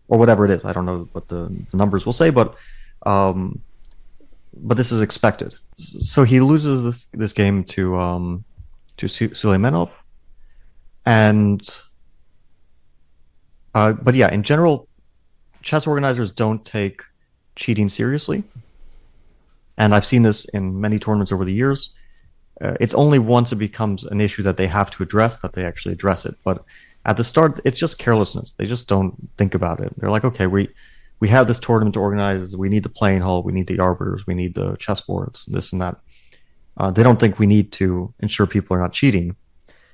[0.08, 0.64] or whatever it is.
[0.64, 2.54] I don't know what the, the numbers will say, but
[3.06, 3.60] um,
[4.54, 5.54] but this is expected.
[5.76, 8.44] So he loses this this game to um,
[8.96, 9.90] to Suleimanov,
[11.06, 11.62] and
[13.74, 14.88] uh, but yeah, in general,
[15.62, 17.02] chess organizers don't take
[17.54, 18.42] cheating seriously,
[19.76, 21.90] and I've seen this in many tournaments over the years.
[22.60, 25.64] Uh, it's only once it becomes an issue that they have to address that they
[25.64, 26.34] actually address it.
[26.44, 26.64] But
[27.04, 28.52] at the start, it's just carelessness.
[28.56, 29.92] They just don't think about it.
[29.96, 30.68] They're like, okay, we
[31.20, 32.56] we have this tournament to organize.
[32.56, 33.42] We need the playing hall.
[33.42, 34.26] We need the arbiters.
[34.26, 35.44] We need the chessboards.
[35.46, 35.96] This and that.
[36.76, 39.34] Uh, they don't think we need to ensure people are not cheating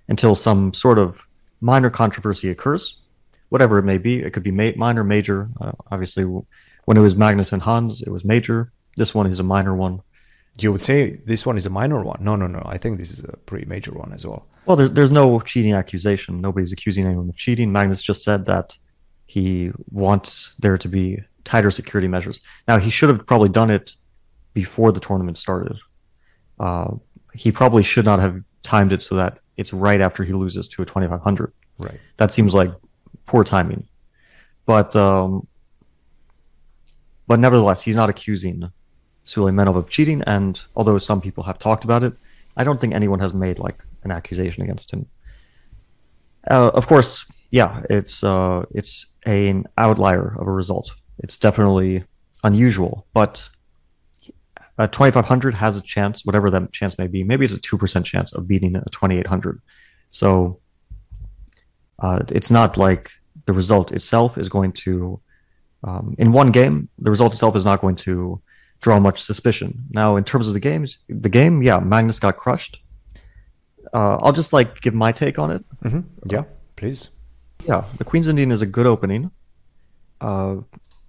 [0.09, 1.23] until some sort of
[1.63, 3.01] minor controversy occurs,
[3.49, 4.21] whatever it may be.
[4.21, 5.49] It could be ma- minor, major.
[5.61, 8.71] Uh, obviously, when it was Magnus and Hans, it was major.
[8.97, 10.03] This one is a minor one.
[10.59, 12.19] You would say this one is a minor one.
[12.23, 12.63] No, no, no.
[12.65, 14.47] I think this is a pretty major one as well.
[14.67, 16.41] Well, there's there's no cheating accusation.
[16.41, 17.73] Nobody's accusing anyone of cheating.
[17.73, 18.77] Magnus just said that
[19.27, 22.41] he wants there to be tighter security measures.
[22.69, 23.95] Now, he should have probably done it
[24.55, 25.77] before the tournament started.
[26.59, 26.95] Uh,
[27.35, 30.83] he probably should not have timed it so that it's right after he loses to
[30.83, 31.53] a 2500.
[31.81, 32.01] Right.
[32.17, 32.71] That seems like
[33.27, 33.87] poor timing.
[34.67, 35.47] But um,
[37.27, 38.71] but nevertheless, he's not accusing
[39.27, 40.23] Suleimanov of cheating.
[40.27, 42.15] And although some people have talked about it,
[42.57, 45.07] I don't think anyone has made like an accusation against him.
[46.49, 50.93] Uh, of course, yeah, it's uh, it's an outlier of a result.
[51.19, 52.05] It's definitely
[52.43, 53.49] unusual, but
[54.77, 57.23] a 2500 has a chance, whatever that chance may be.
[57.23, 59.61] Maybe it's a 2% chance of beating a 2800.
[60.11, 60.59] So
[62.01, 63.13] uh, it's not like
[63.47, 65.21] the result itself is going to,
[65.85, 68.41] um, in one game, the result itself is not going to
[68.85, 69.83] draw much suspicion.
[69.91, 72.81] Now, in terms of the games, the game, yeah, Magnus got crushed.
[73.95, 75.65] Uh, I'll just like give my take on it.
[75.83, 76.01] Mm-hmm.
[76.27, 76.45] Yeah,
[76.77, 77.09] please.
[77.67, 79.31] Yeah, the Queen's Indian is a good opening.
[80.21, 80.57] Uh,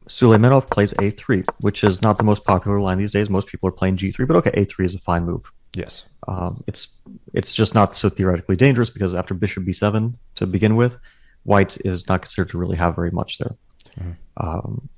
[0.08, 3.30] Suleimanov plays a3, which is not the most popular line these days.
[3.30, 5.52] Most people are playing g3, but okay, a3 is a fine move.
[5.74, 6.06] Yes.
[6.30, 6.88] Um, it's
[7.34, 10.98] it's just not so theoretically dangerous because after bishop b7 to begin with,
[11.44, 13.56] white is not considered to really have very much there.
[14.00, 14.12] Mm-hmm.
[14.38, 14.90] Um,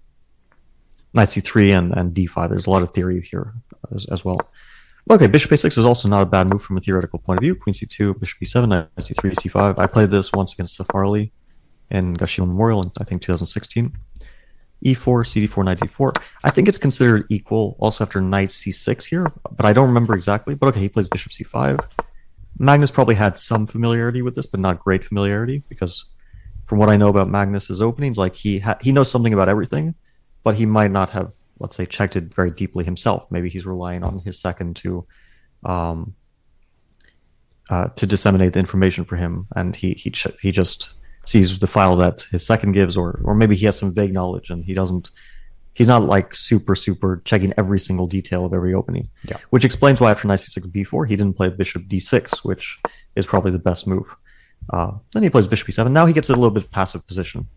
[1.18, 4.40] knight c3 and, and d5, there's a lot of theory here uh, as, as well.
[5.10, 7.56] Okay, bishop a6 is also not a bad move from a theoretical point of view.
[7.56, 9.80] Queen c2, bishop b7, knight c3, c5.
[9.80, 11.32] I played this once against Safarli
[11.92, 13.98] in Gashimov Memorial in I think 2016.
[14.86, 16.22] E4, CD4, knight D4.
[16.44, 20.56] I think it's considered equal also after knight C6 here, but I don't remember exactly.
[20.56, 21.84] But okay, he plays bishop C5.
[22.60, 26.06] Magnus probably had some familiarity with this, but not great familiarity because
[26.66, 29.96] from what I know about Magnus's openings, like he ha- he knows something about everything,
[30.48, 33.30] but he might not have, let's say, checked it very deeply himself.
[33.30, 35.06] Maybe he's relying on his second to
[35.66, 36.16] um,
[37.70, 40.88] uh, to disseminate the information for him, and he he ch- he just
[41.26, 44.50] sees the file that his second gives, or or maybe he has some vague knowledge
[44.50, 45.12] and he doesn't.
[45.74, 49.10] He's not like super super checking every single detail of every opening.
[49.26, 49.36] Yeah.
[49.50, 52.80] Which explains why after knight c6 b4 he didn't play bishop d6, which
[53.18, 54.16] is probably the best move.
[54.70, 55.92] Uh, then he plays bishop b7.
[55.92, 57.50] Now he gets a little bit passive position.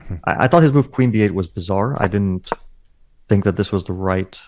[0.00, 0.16] Mm-hmm.
[0.24, 2.00] I, I thought his move queen b8 was bizarre.
[2.02, 2.50] I didn't
[3.28, 4.40] think that this was the right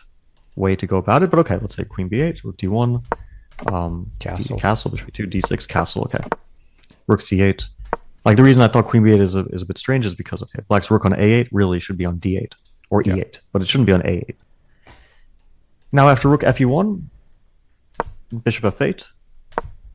[0.56, 1.30] way to go about it.
[1.30, 3.04] But okay, let's say queen b8, rook d1,
[3.72, 6.04] um, castle, D, castle, bishop 2, d6, castle.
[6.04, 6.24] Okay,
[7.06, 7.64] rook c8.
[8.24, 10.42] Like the reason I thought queen b8 is a, is a bit strange is because
[10.42, 12.52] okay, black's rook on a8 really should be on d8
[12.90, 13.40] or e8, yeah.
[13.52, 14.34] but it shouldn't be on a8.
[15.92, 17.02] Now after rook fe1,
[18.42, 19.06] bishop f8,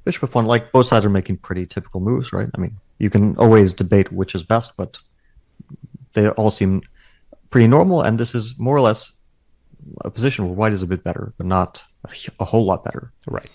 [0.06, 0.46] bishop f1.
[0.46, 2.50] Like both sides are making pretty typical moves, right?
[2.56, 5.00] I mean, you can always debate which is best, but
[6.14, 6.82] they all seem
[7.50, 9.12] pretty normal, and this is more or less
[10.06, 11.84] a position where white is a bit better, but not
[12.40, 13.12] a, whole lot better.
[13.28, 13.50] Right.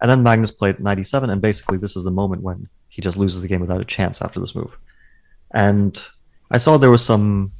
[0.00, 3.42] And then Magnus played 97, and basically this is the moment when he just loses
[3.42, 4.76] the game without a chance after this move.
[5.52, 6.02] And
[6.50, 7.52] I saw there was some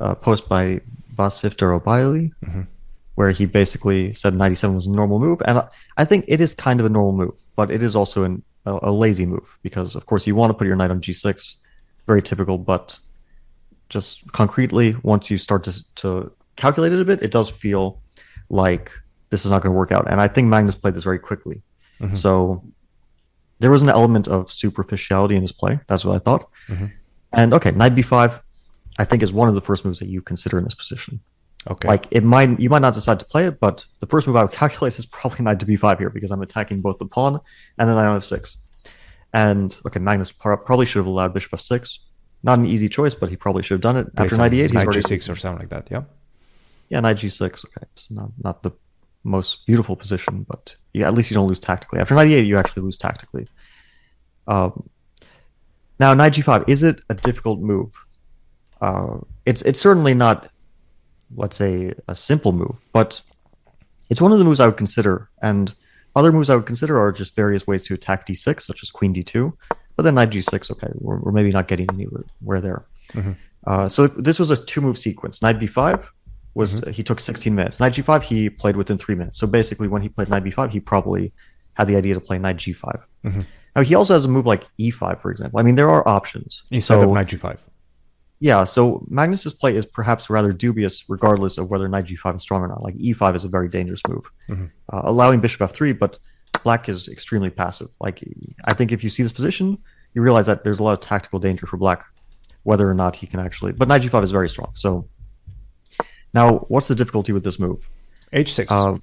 [0.00, 0.80] uh, post by
[1.14, 2.62] Vasif Durarbayli mm-hmm.
[3.14, 5.62] where he basically said 97 was a normal move, and
[5.96, 8.78] I think it is kind of a normal move, but it is also an, a,
[8.84, 11.56] a lazy move because, of course, you want to put your knight on g6,
[12.06, 12.98] very typical, but
[13.90, 18.00] just concretely, once you start to, to calculate it a bit, it does feel
[18.48, 18.90] like
[19.28, 20.10] this is not going to work out.
[20.10, 21.62] And I think Magnus played this very quickly.
[22.00, 22.14] Mm-hmm.
[22.14, 22.64] So
[23.58, 25.78] there was an element of superficiality in his play.
[25.86, 26.48] That's what I thought.
[26.68, 26.90] Mhm.
[27.32, 28.40] And okay, knight b5,
[28.98, 31.20] I think is one of the first moves that you consider in this position.
[31.70, 31.86] Okay.
[31.86, 34.42] Like it might you might not decide to play it, but the first move I
[34.42, 37.38] would calculate is probably knight to b5 here because I'm attacking both the pawn
[37.78, 38.56] and then knight on f6.
[39.32, 41.98] And okay, Magnus probably should have allowed bishop f6.
[42.42, 44.62] Not an easy choice, but he probably should have done it after some knight e8.
[44.62, 45.88] He's knight already g6 or something like that.
[45.90, 46.02] Yeah.
[46.88, 47.42] yeah, knight g6.
[47.42, 48.72] Okay, it's not not the
[49.24, 52.00] most beautiful position, but yeah, at least you don't lose tactically.
[52.00, 53.46] After 98, you actually lose tactically.
[54.46, 54.88] Um,
[55.98, 57.92] now knight g5 is it a difficult move?
[58.80, 60.50] Uh, it's it's certainly not,
[61.36, 63.20] let's say, a simple move, but
[64.08, 65.28] it's one of the moves I would consider.
[65.42, 65.72] And
[66.16, 69.14] other moves I would consider are just various ways to attack d6, such as queen
[69.14, 69.52] d2.
[69.96, 72.84] But then knight g6, okay, we're, we're maybe not getting anywhere there.
[73.12, 73.36] Mhm.
[73.66, 75.42] Uh, so this was a two-move sequence.
[75.42, 76.06] Knight b5
[76.54, 77.78] was he took 16 minutes.
[77.80, 79.38] Knight g5 he played within three minutes.
[79.38, 81.32] So basically, when he played knight b5, he probably
[81.74, 83.00] had the idea to play knight g5.
[83.24, 83.44] Mhm.
[83.76, 85.60] Now he also has a move like e5, for example.
[85.60, 86.62] I mean, there are options.
[86.70, 87.60] Instead so, of knight g5.
[88.40, 92.62] yeah, so Magnus's play is perhaps rather dubious, regardless of whether knight g5 is strong
[92.62, 92.82] or not.
[92.82, 94.70] Like e5 is a very dangerous move, Mhm.
[94.92, 96.18] uh, allowing bishop f3, but
[96.62, 97.88] black is extremely passive.
[98.00, 98.22] Like
[98.64, 99.78] I think if you see this position,
[100.14, 102.04] you realize that there's a lot of tactical danger for black,
[102.64, 103.72] whether or not he can actually.
[103.72, 104.70] But knight g5 is very strong.
[104.74, 105.08] So
[106.32, 107.88] now, what's the difficulty with this move?
[108.32, 108.66] h6.
[108.70, 108.98] Uh,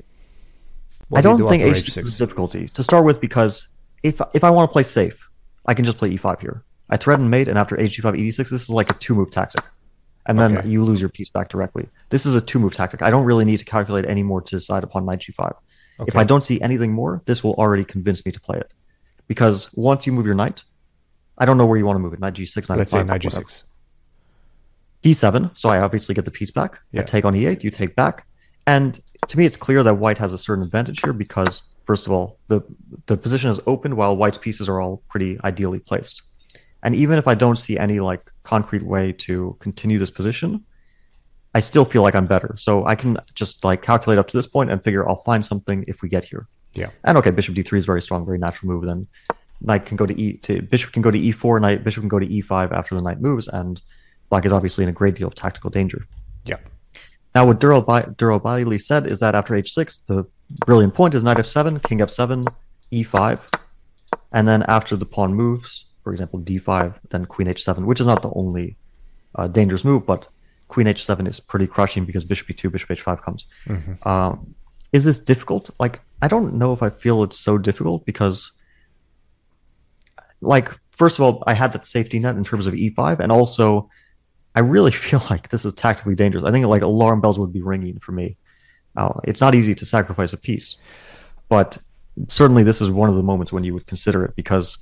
[1.14, 3.70] I don't do think after h6 is difficulty to start with because
[4.04, 5.18] if if I want to play safe,
[5.66, 6.64] I can just play e5 here.
[6.90, 9.64] I threaten mate, and after hg5 ed6, this is like a two move tactic,
[10.26, 10.70] and then Okay.
[10.70, 11.90] you lose your piece back directly.
[12.10, 13.02] This is a two move tactic.
[13.02, 15.54] I don't really need to calculate any more to decide upon knight g5.
[16.06, 18.72] If I don't see anything more, this will already convince me to play it,
[19.28, 20.64] because once you move your knight,
[21.38, 22.20] I don't know where you want to move it.
[22.20, 23.46] Knight g6, knight Let's f5, say knight whatever.
[23.46, 23.64] g6.
[25.04, 25.58] d7.
[25.58, 26.80] So I obviously get the piece back.
[26.92, 27.02] Yeah.
[27.02, 28.26] I take on e8, you take back.
[28.66, 32.12] And to me, it's clear that white has a certain advantage here because, first of
[32.12, 32.62] all, the
[33.08, 36.22] the position is open while white's pieces are all pretty ideally placed.
[36.84, 40.64] And even if I don't see any like concrete way to continue this position,
[41.58, 42.54] I still feel like I'm better.
[42.56, 45.84] So I can just like calculate up to this point and figure I'll find something
[45.88, 46.48] if we get here.
[46.74, 46.92] Yeah.
[47.04, 48.86] And okay, bishop d3 is very strong, very natural move.
[48.86, 49.08] Then
[49.62, 52.20] knight can go to e to bishop can go to e4, knight bishop can go
[52.20, 53.82] to e5 after the knight moves, and
[54.30, 56.06] black is obviously in a great deal of tactical danger.
[56.46, 56.58] Yeah.
[57.34, 60.28] Now, what Duro Ba- Durarbayli said is that after h6, the
[60.68, 62.46] brilliant point is knight f7, king f7,
[62.92, 63.40] e5,
[64.32, 68.22] and then after the pawn moves, for example, d5, then queen h7, which is not
[68.22, 68.78] the only
[69.34, 70.28] uh, dangerous move, but
[70.68, 73.46] queen h7 is pretty crushing because bishop e2, bishop h5 comes.
[73.68, 74.06] Mhm.
[74.06, 74.56] Um,
[74.94, 75.70] is this difficult?
[75.80, 78.52] Like, I don't know if I feel it's so difficult because,
[80.42, 83.90] like, first of all, I had that safety net in terms of e5, and also,
[84.56, 86.44] I really feel like this is tactically dangerous.
[86.44, 88.38] I think like alarm bells would be ringing for me.
[88.96, 90.78] Uh, it's not easy to sacrifice a piece,
[91.50, 91.78] but
[92.28, 94.78] certainly this is one of the moments when you would consider it because,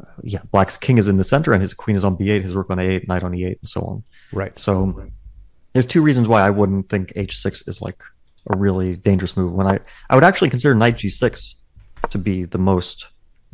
[0.00, 2.54] uh, yeah, Black's king is in the center and his queen is on b8, his
[2.54, 4.04] rook on a8, knight on e8, and so on.
[4.32, 4.56] Right.
[4.56, 5.10] So
[5.76, 8.02] there's two reasons why I wouldn't think h6 is like
[8.50, 9.52] a really dangerous move.
[9.52, 11.54] When I I would actually consider knight g6
[12.10, 13.06] to be the most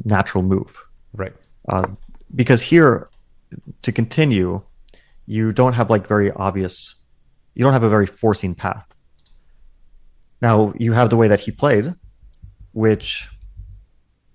[0.04, 0.82] natural move
[1.14, 1.34] Right.
[1.68, 1.86] uh,
[2.34, 3.08] because here
[3.82, 4.62] to continue
[5.26, 6.94] you don't have like very obvious
[7.54, 8.86] you don't have a very forcing path
[10.40, 11.94] now you have the way that he played
[12.72, 13.28] which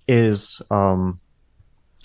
[0.06, 1.20] is um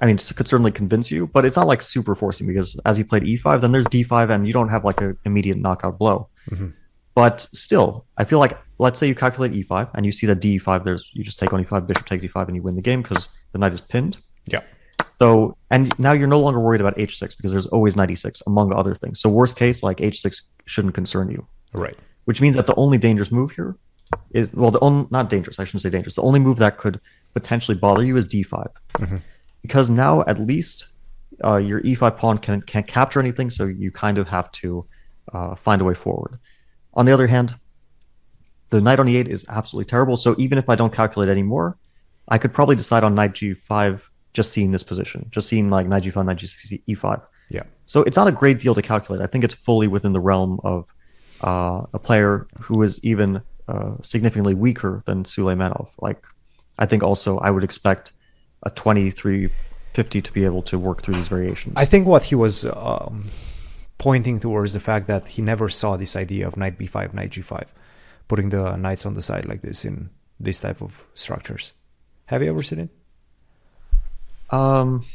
[0.01, 2.97] i mean it could certainly convince you but it's not like super forcing because as
[2.97, 6.27] he played e5 then there's d5 and you don't have like an immediate knockout blow
[6.49, 6.73] Mhm.
[7.15, 10.83] but still i feel like let's say you calculate e5 and you see that d5
[10.83, 13.27] there's you just take on e5 bishop takes e5 and you win the game because
[13.53, 14.61] the knight is pinned Yeah.
[15.21, 18.73] so, and now you're no longer worried about h6 because there's always knight e6 among
[18.73, 19.19] other things.
[19.21, 21.95] So, worst case, like h6 shouldn't concern you, Right.
[22.25, 23.77] which means that the only dangerous move here
[24.31, 25.59] is well, the only not dangerous.
[25.59, 26.15] I shouldn't say dangerous.
[26.15, 26.99] The only move that could
[27.35, 28.67] potentially bother you is d5,
[28.99, 29.21] Mhm.
[29.63, 30.87] Because now at least
[31.43, 33.49] uh, your e5 pawn can can't capture anything.
[33.49, 34.85] So you kind of have to
[35.31, 36.37] uh, find a way forward.
[36.93, 37.55] On the other hand,
[38.69, 40.17] the knight on e8 is absolutely terrible.
[40.17, 41.77] So even if I don't calculate anymore,
[42.27, 44.01] I could probably decide on knight g5
[44.33, 47.23] just seeing this position, just seeing like knight g5, knight g6, e5.
[47.49, 47.63] Yeah.
[47.85, 49.21] So it's not a great deal to calculate.
[49.21, 50.93] I think it's fully within the realm of
[51.41, 55.89] uh, a player who is even uh, significantly weaker than Suleymenov.
[55.99, 56.25] Like,
[56.79, 58.13] I think also I would expect
[58.63, 61.73] a 2350 to be able to work through these variations.
[61.75, 63.29] I think what he was um,
[63.97, 67.67] pointing towards the fact that he never saw this idea of knight b5, knight g5,
[68.27, 70.09] putting the knights on the side like this in
[70.39, 71.73] this type of structures.
[72.25, 72.89] Have you ever seen it?
[74.49, 75.05] Um,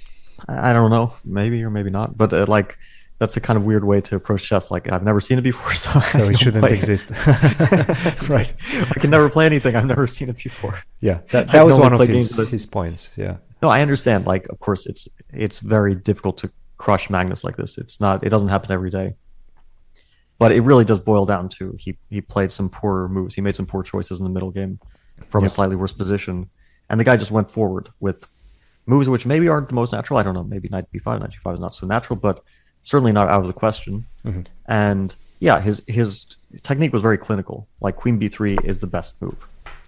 [0.49, 2.79] I don't know, maybe or maybe not, but uh, like
[3.19, 4.71] that's a kind of weird way to approach chess.
[4.71, 7.11] Like I've never seen it before, so, So it shouldn't play exist.
[8.29, 8.53] right.
[8.73, 10.79] I can never play anything I've never seen it before.
[11.01, 11.21] Yeah.
[11.31, 13.13] That, that was one of his, his points.
[13.17, 13.39] Yeah.
[13.63, 14.27] No, I understand.
[14.27, 17.77] Like, of course, it's it's very difficult to crush Magnus like this.
[17.77, 18.25] It's not.
[18.25, 19.15] It doesn't happen every day.
[20.39, 23.35] But it really does boil down to he he played some poor moves.
[23.35, 24.79] He made some poor choices in the middle game
[25.27, 26.49] from a slightly worse position,
[26.89, 28.25] and the guy just went forward with
[28.87, 30.19] moves which maybe aren't the most natural.
[30.19, 30.45] I don't know.
[30.45, 32.45] Maybe knight b5, knight g5 is not so natural, but
[32.89, 34.07] certainly not out of the question.
[34.25, 34.43] Mm-hmm.
[34.67, 37.69] And yeah, his his technique was very clinical.
[37.81, 39.37] Like queen b3 is the best move.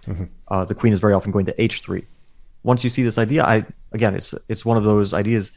[0.05, 0.25] Mm-hmm.
[0.49, 2.05] Uh, the queen is very often going to h3.
[2.63, 5.51] Once you see this idea, I again, it's it's one of those ideas.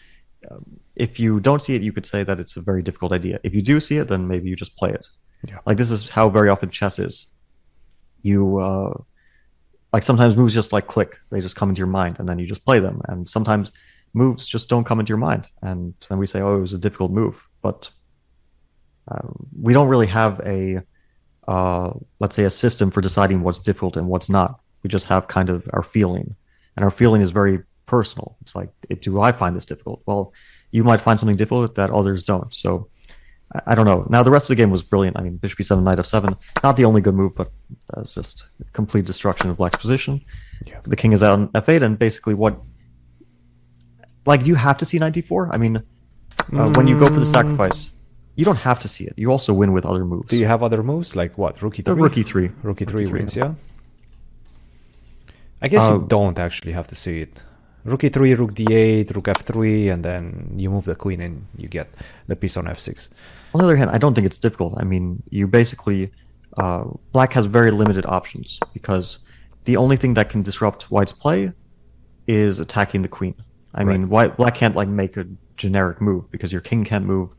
[0.50, 0.64] Um,
[0.96, 3.38] if you don't see it, you could say that it's a very difficult idea.
[3.42, 5.06] If you do see it, then maybe you just play it.
[5.46, 5.58] Yeah.
[5.66, 7.26] Like this is how very often chess is.
[8.22, 8.94] You uh,
[9.92, 12.46] like sometimes moves just like click; they just come into your mind, and then you
[12.46, 13.02] just play them.
[13.08, 13.70] And sometimes
[14.14, 16.78] moves just don't come into your mind, and then we say, "Oh, it was a
[16.78, 17.90] difficult move," but
[19.08, 19.28] uh,
[19.60, 20.80] we don't really have a
[21.46, 24.60] uh, let's say a system for deciding what's difficult and what's not.
[24.82, 26.34] We just have kind of our feeling,
[26.76, 28.36] and our feeling is very personal.
[28.40, 30.02] It's like, do I find this difficult?
[30.06, 30.32] Well,
[30.70, 32.52] you might find something difficult that others don't.
[32.54, 32.88] So
[33.54, 34.06] I, I don't know.
[34.08, 35.18] Now the rest of the game was brilliant.
[35.18, 37.48] I mean, bishop b7, knight f7, not the only good move, but
[37.96, 40.20] uh, it's just complete destruction of black's position.
[40.66, 40.80] Yeah.
[40.84, 42.58] The king is out on f8, and basically what,
[44.26, 45.48] like, do you have to see knight d4?
[45.52, 45.76] I mean,
[46.52, 47.90] uh, when you go for the sacrifice,
[48.36, 49.14] you don't have to see it.
[49.16, 50.28] You also win with other moves.
[50.28, 51.62] Do you have other moves like what?
[51.62, 52.02] Rookie the three.
[52.02, 52.52] rook e3.
[52.62, 53.20] Rookie three three.
[53.20, 53.36] wins.
[53.36, 53.54] Yeah.
[55.62, 57.42] I guess Uh, you don't actually have to see it.
[57.84, 61.88] Rook e3, rook d8, rook f3, and then you move the queen and you get
[62.28, 63.08] the piece on f6.
[63.52, 64.74] On the other hand, I don't think it's difficult.
[64.78, 66.10] I mean, you basically
[66.56, 69.18] uh, black has very limited options because
[69.64, 71.52] the only thing that can disrupt white's play
[72.26, 73.34] is attacking the queen.
[73.74, 73.98] I Right.
[73.98, 77.30] mean, why black can't like make a generic move because your king can't move,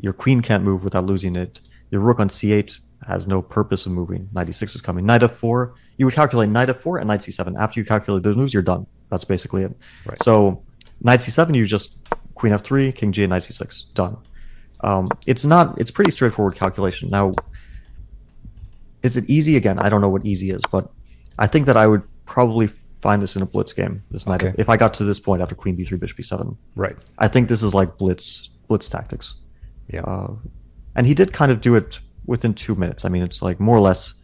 [0.00, 1.60] your queen can't move without losing it.
[1.90, 4.28] Your rook on c8 has no purpose of moving.
[4.32, 5.04] Knight e6 is coming.
[5.06, 7.54] Knight f4, you would calculate knight f4 and knight c7.
[7.58, 8.86] After you calculate those moves, you're done.
[9.10, 9.76] That's basically it.
[10.06, 10.22] Right.
[10.22, 10.62] So
[11.02, 11.96] knight c7, you just
[12.34, 14.16] queen f3, king g8, knight c6, done.
[14.80, 15.78] Um, it's not.
[15.80, 17.08] It's pretty straightforward calculation.
[17.10, 17.32] Now,
[19.02, 19.56] is it easy?
[19.56, 20.90] Again, I don't know what easy is, but
[21.38, 22.68] I think that I would probably
[23.06, 24.02] find this in a blitz game.
[24.10, 24.54] This night, Okay.
[24.64, 26.96] if I got to this point after queen b3, bishop b7, Right.
[27.18, 28.26] I think this is like blitz
[28.68, 29.26] blitz tactics.
[29.92, 30.00] Yeah.
[30.12, 30.32] Uh,
[30.96, 32.00] and he did kind of do it
[32.32, 33.04] within two minutes.
[33.04, 34.14] I mean, it's like more or less.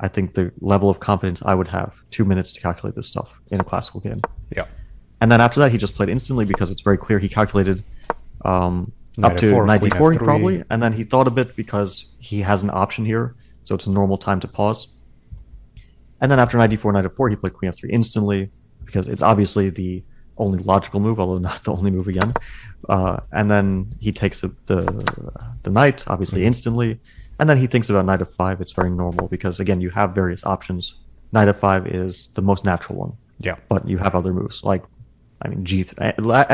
[0.00, 3.28] I think the level of confidence I would have two minutes to calculate this stuff
[3.52, 4.20] in a classical game.
[4.56, 4.66] yeah.
[5.20, 7.82] And then after that, he just played instantly because it's very clear he calculated
[8.44, 8.92] um,
[9.26, 11.90] up to f4, knight d4 probably, and then he thought a bit because
[12.20, 14.80] he has an option here, so it's a normal time to pause.
[16.20, 18.50] And then after knight d4, knight f4, he played queen f3 instantly
[18.84, 20.02] because it's obviously the
[20.38, 22.32] only logical move, although not the only move again.
[22.88, 24.80] Uh, and then he takes the the,
[25.64, 26.46] the knight obviously Mm-hmm.
[26.48, 27.00] instantly,
[27.38, 28.60] and then he thinks about knight f5.
[28.60, 30.94] It's very normal because again you have various options.
[31.32, 33.56] Knight f5 is the most natural one Yeah.
[33.68, 34.82] but you have other moves like
[35.42, 35.84] I mean G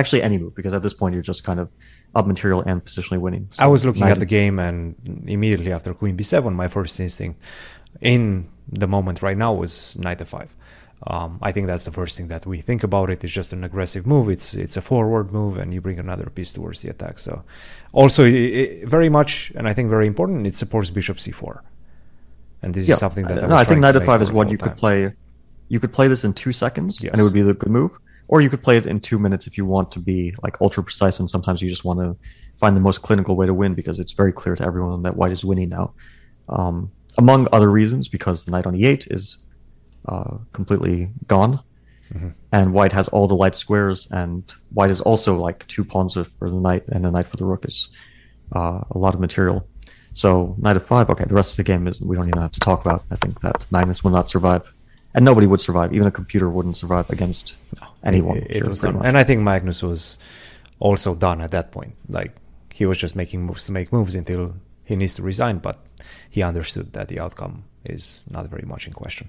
[0.01, 1.69] actually any move because at this point you're just kind of
[2.17, 3.49] up material and positionally winning.
[3.59, 4.95] I was looking at the game, and
[5.27, 7.41] immediately after Queen B7, my first instinct
[8.01, 10.55] in the moment right now was Knight F5.
[11.07, 13.11] Um, I think that's the first thing that we think about.
[13.11, 14.31] It is just an aggressive move.
[14.31, 17.19] It's it's a forward move, and you bring another piece towards the attack.
[17.19, 17.43] So,
[17.93, 21.61] also i i very much, and I think very important, it supports Bishop C4.
[22.63, 24.51] And this Yeah, is something that I, no, I think knight to f5 is what
[24.51, 24.77] you could time.
[24.77, 25.13] play.
[25.69, 27.11] You could play this in two seconds, Yes.
[27.13, 27.91] and it would be the good move.
[28.29, 30.83] Or you could play it in two minutes if you want to be like ultra
[30.83, 32.17] precise, and sometimes you just want to
[32.57, 35.33] find the most clinical way to win because it's very clear to everyone that white
[35.33, 35.93] is winning now.
[36.49, 39.39] Um, among other reasons, because the knight on e8 is
[40.09, 41.61] uh, completely gone,
[42.13, 42.29] Mm-hmm.
[42.53, 44.45] and white has all the light squares, and
[44.75, 47.65] white is also like two pawns for the knight, and the knight for the rook
[47.65, 47.89] is
[48.55, 49.67] uh, a lot of material.
[50.13, 51.09] So knight f5.
[51.09, 53.05] Okay, the rest of the game is we don't even have to talk about.
[53.11, 54.63] I think that Magnus will not survive,
[55.15, 55.95] and nobody would survive.
[55.95, 57.55] Even a computer wouldn't survive against
[58.05, 58.37] anyone.
[58.37, 59.05] It, it was done.
[59.05, 60.19] And I think Magnus was
[60.81, 61.95] also done at that point.
[62.11, 62.33] Like
[62.73, 64.55] he was just making moves to make moves until
[64.85, 65.79] he needs to resign, but
[66.31, 69.29] he understood that the outcome is not very much in question.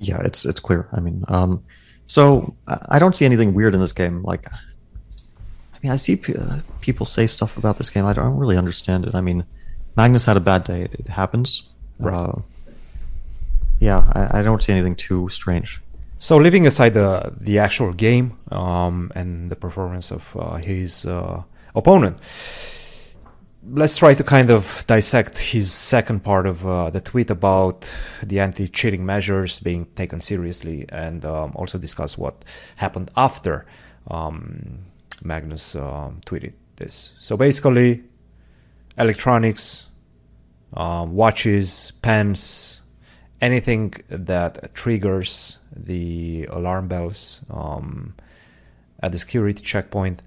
[0.00, 0.88] yeah, it's it's clear.
[0.92, 1.62] I mean, um,
[2.06, 4.22] so I don't see anything weird in this game.
[4.22, 8.06] Like, I mean, I see pe- uh, people say stuff about this game.
[8.06, 9.14] I don't, I don't really understand it.
[9.14, 9.44] I mean,
[9.96, 10.82] Magnus had a bad day.
[10.82, 11.64] It, it happens.
[11.98, 12.14] Right.
[12.14, 12.40] Uh,
[13.80, 15.80] yeah, I, I don't see anything too strange.
[16.20, 21.42] So leaving aside the the actual game um, and the performance of uh, his uh,
[21.74, 22.18] opponent,
[23.72, 27.88] let's try to kind of dissect his second part of uh, the tweet about
[28.22, 32.44] the anti-cheating measures being taken seriously, and um, also discuss what
[32.76, 33.66] happened after
[34.10, 34.78] um,
[35.22, 37.12] Magnus um, tweeted this.
[37.20, 38.04] So basically,
[38.96, 39.86] electronics,
[40.74, 42.80] um, watches, pens,
[43.40, 48.14] anything that triggers the alarm bells um,
[49.00, 50.22] at the security checkpoint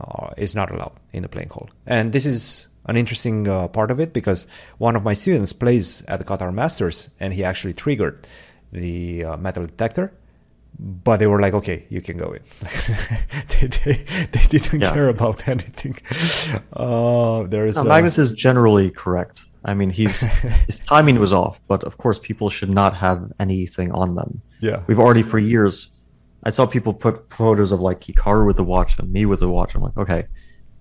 [0.00, 1.68] uh, is not allowed in the playing hall.
[1.86, 4.46] And this is an interesting uh, part of it because
[4.78, 8.26] one of my students plays at the Qatar Masters and he actually triggered
[8.72, 10.12] the uh, metal detector.
[10.78, 12.42] But they were like, okay, you can go in.
[13.48, 14.92] they, they, they, didn't yeah.
[14.92, 15.96] care about anything.
[16.70, 19.46] Uh, there's no, Magnus is generally correct.
[19.64, 20.20] I mean, he's
[20.66, 24.42] his timing was off, but of course, people should not have anything on them.
[24.60, 25.92] Yeah, we've already for years.
[26.44, 29.48] I saw people put photos of like Hikaru with the watch and me with the
[29.48, 29.74] watch.
[29.74, 30.26] I'm like, okay,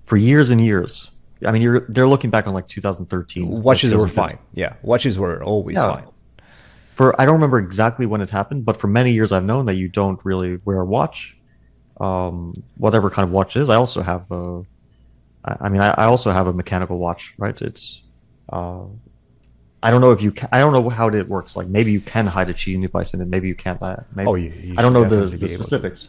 [0.04, 1.10] for years and years,
[1.46, 3.62] I mean, you're they're looking back on like 2013.
[3.62, 4.38] Watches were fine.
[4.54, 5.94] Yeah, watches were always yeah.
[5.94, 6.06] fine.
[6.96, 9.76] For I don't remember exactly when it happened, but for many years I've known that
[9.76, 11.36] you don't really wear a watch,
[12.00, 13.70] um, whatever kind of watch it is.
[13.70, 14.64] I also have a,
[15.44, 17.62] I mean, I, I also have a mechanical watch, right?
[17.62, 18.02] It's,
[18.48, 18.86] uh,
[19.84, 21.58] I don't know if you can, I don't know how it works.
[21.58, 23.82] Like maybe you can hide a cheating device in it, maybe you can't.
[24.16, 26.08] Maybe, oh, you, you I don't know the, the specifics,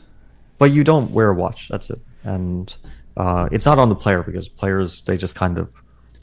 [0.58, 1.68] but you don't wear a watch.
[1.68, 2.74] That's it, and
[3.16, 5.72] uh, it's not on the player because players they just kind of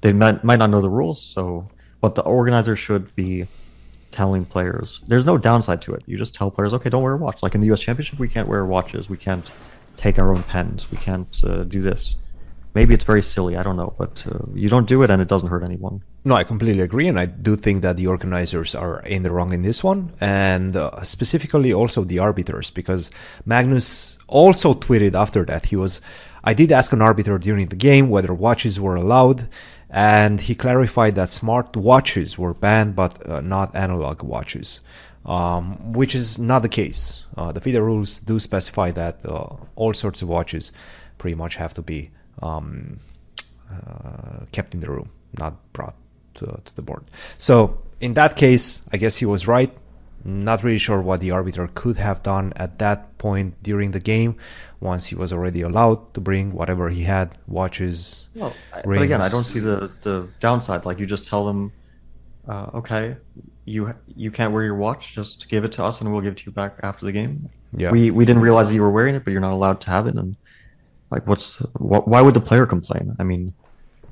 [0.01, 1.21] they might, might not know the rules.
[1.21, 1.67] So,
[2.01, 3.47] but the organizer should be
[4.11, 5.01] telling players.
[5.07, 6.03] There's no downside to it.
[6.05, 7.41] You just tell players, okay, don't wear a watch.
[7.41, 7.79] Like in the U.S.
[7.79, 9.09] Championship, we can't wear watches.
[9.09, 9.51] We can't
[9.95, 10.91] take our own pens.
[10.91, 12.15] We can't uh, do this.
[12.75, 13.55] Maybe it's very silly.
[13.55, 16.01] I don't know, but uh, you don't do it, and it doesn't hurt anyone.
[16.25, 19.53] No, I completely agree, and I do think that the organizers are in the wrong
[19.53, 23.11] in this one, and uh, specifically also the arbiters, because
[23.45, 26.01] Magnus also tweeted after that he was
[26.43, 29.47] I did ask an arbiter during the game whether watches were allowed,
[29.89, 34.81] and he clarified that smart watches were banned, but uh, not analog watches,
[35.25, 37.23] um, which is not the case.
[37.37, 40.71] Uh, the FIDE rules do specify that uh, all sorts of watches
[41.17, 42.99] pretty much have to be um,
[43.71, 45.95] uh, kept in the room, not brought
[46.35, 47.03] to, to the board.
[47.37, 49.71] So in that case, I guess he was right.
[50.25, 54.37] Not really sure what the arbiter could have done at that point during the game
[54.79, 58.27] once he was already allowed to bring whatever he had watches.
[58.33, 58.53] Well,
[58.85, 58.99] rings.
[58.99, 60.85] but again, I don't see the, the downside.
[60.85, 61.73] Like you just tell them,
[62.47, 63.17] uh, okay,
[63.65, 66.37] you you can't wear your watch, just give it to us and we'll give it
[66.37, 67.49] to you back after the game.
[67.73, 67.91] Yeah.
[67.91, 70.07] We we didn't realize that you were wearing it, but you're not allowed to have
[70.07, 70.15] it.
[70.15, 70.37] And
[71.09, 73.15] like, what's what, why would the player complain?
[73.19, 73.53] I mean,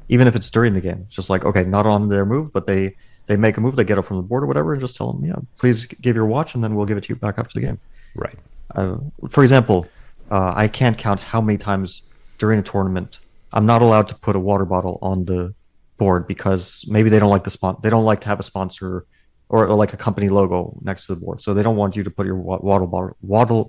[0.09, 2.67] even if it's during the game, it's just like okay, not on their move, but
[2.67, 2.95] they
[3.27, 5.13] they make a move, they get up from the board or whatever, and just tell
[5.13, 7.59] them, yeah, please give your watch, and then we'll give it to you back after
[7.59, 7.79] the game.
[8.15, 8.35] Right.
[8.75, 8.97] Uh,
[9.29, 9.87] for example,
[10.29, 12.03] uh, I can't count how many times
[12.37, 13.19] during a tournament
[13.53, 15.53] I'm not allowed to put a water bottle on the
[15.97, 17.83] board because maybe they don't like the spot.
[17.83, 19.05] They don't like to have a sponsor
[19.49, 22.03] or, or, like a company logo next to the board, so they don't want you
[22.03, 23.63] to put your water bottle, water,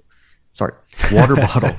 [0.52, 0.74] sorry,
[1.10, 1.74] water bottle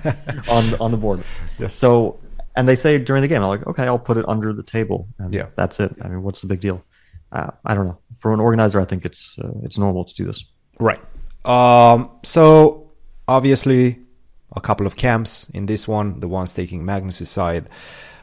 [0.52, 1.24] on on the board.
[1.58, 1.74] Yes.
[1.74, 2.20] So,
[2.58, 5.08] and they say during the game, I'm like, okay, I'll put it under the table,
[5.20, 5.96] and yeah, that's it.
[6.02, 6.84] I mean, what's the big deal?
[7.34, 7.98] Uh, I don't know.
[8.20, 10.46] For an organizer, I think it's uh, it's normal to do this.
[10.80, 11.02] Right.
[11.44, 12.92] Um, so
[13.28, 14.00] obviously,
[14.56, 16.20] a couple of camps in this one.
[16.20, 17.70] The ones taking Magnus's side.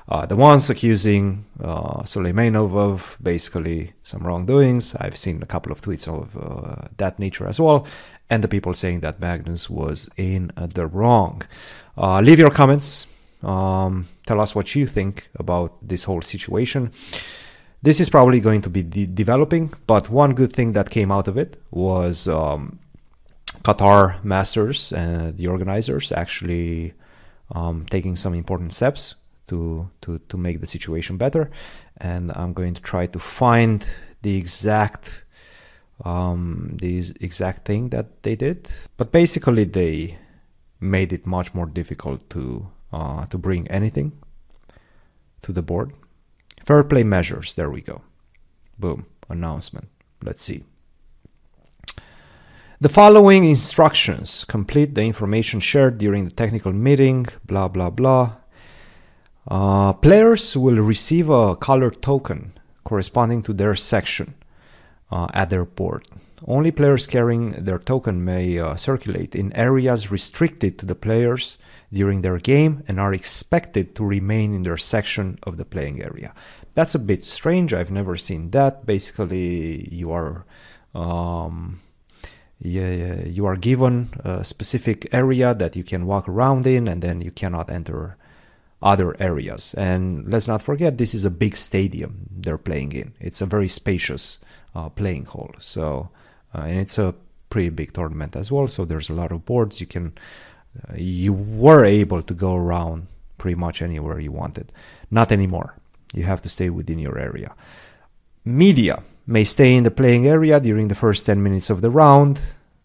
[0.09, 4.95] Uh, the ones accusing uh, Suleymenov of basically some wrongdoings.
[4.97, 7.87] I've seen a couple of tweets of uh, that nature as well,
[8.29, 11.43] and the people saying that Magnus was in the wrong.
[11.97, 13.07] Uh, leave your comments.
[13.43, 16.93] Um, tell us what you think about this whole situation.
[17.83, 21.29] This is probably going to be de- developing, but one good thing that came out
[21.29, 22.79] of it was um,
[23.63, 26.93] Qatar Masters and the organizers actually
[27.53, 29.15] um, taking some important steps
[29.49, 31.51] to, to, to make the situation better.
[31.97, 33.87] And I'm going to try to find
[34.23, 35.25] the exact
[36.05, 38.69] um, the exact thing that they did.
[38.97, 40.19] But basically, they
[40.81, 44.13] made it much more difficult to uh, to bring anything
[45.43, 45.93] to the board
[46.61, 47.55] Fair play measures.
[47.55, 48.03] There we go.
[48.79, 49.07] Boom.
[49.29, 49.89] Announcement.
[50.23, 50.65] Let's see.
[52.81, 58.37] The following instructions complete the information shared during the technical meeting, blah, blah, blah.
[59.47, 62.53] Uh, players will receive a colored token
[62.85, 64.35] corresponding to their section
[65.11, 66.07] uh, at their board.
[66.47, 71.59] Only players carrying their token may uh, circulate in areas restricted to the players
[71.93, 76.33] during their game and are expected to remain in their section of the playing area.
[76.75, 77.75] That's a bit strange.
[77.75, 78.87] I've never seen that.
[78.87, 80.45] Basically, you are
[80.95, 81.81] um,
[82.61, 87.23] yeah, you are given a specific area that you can walk around in, and then
[87.23, 88.17] you cannot enter
[88.83, 89.75] other areas.
[89.75, 93.15] And let's not forget, this is a big stadium they're playing in.
[93.19, 94.39] It's a very spacious
[94.75, 95.55] uh, playing hall.
[95.59, 96.11] So,
[96.55, 97.15] uh, and it's a
[97.49, 98.69] pretty big tournament as well.
[98.69, 99.81] So there's a lot of boards.
[99.81, 100.13] You can
[100.97, 103.07] you were able to go around
[103.39, 104.73] pretty much anywhere you wanted.
[105.11, 105.75] Not anymore.
[106.15, 107.55] You have to stay within your area.
[108.45, 109.03] Media.
[109.27, 112.41] may stay in the playing area during the first 10 minutes of the round.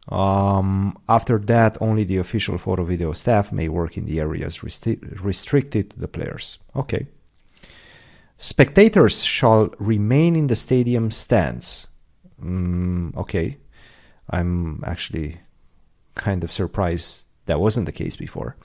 [0.10, 5.00] Um, after that, only the official photo video staff may work in the areas resti-
[5.24, 6.60] restricted to the players.
[6.76, 7.08] Okay.
[8.38, 11.88] Spectators shall remain in the stadium stands.
[12.44, 13.58] Mm, okay.
[14.30, 15.40] I'm actually
[16.14, 18.56] kind of surprised that wasn't the case before.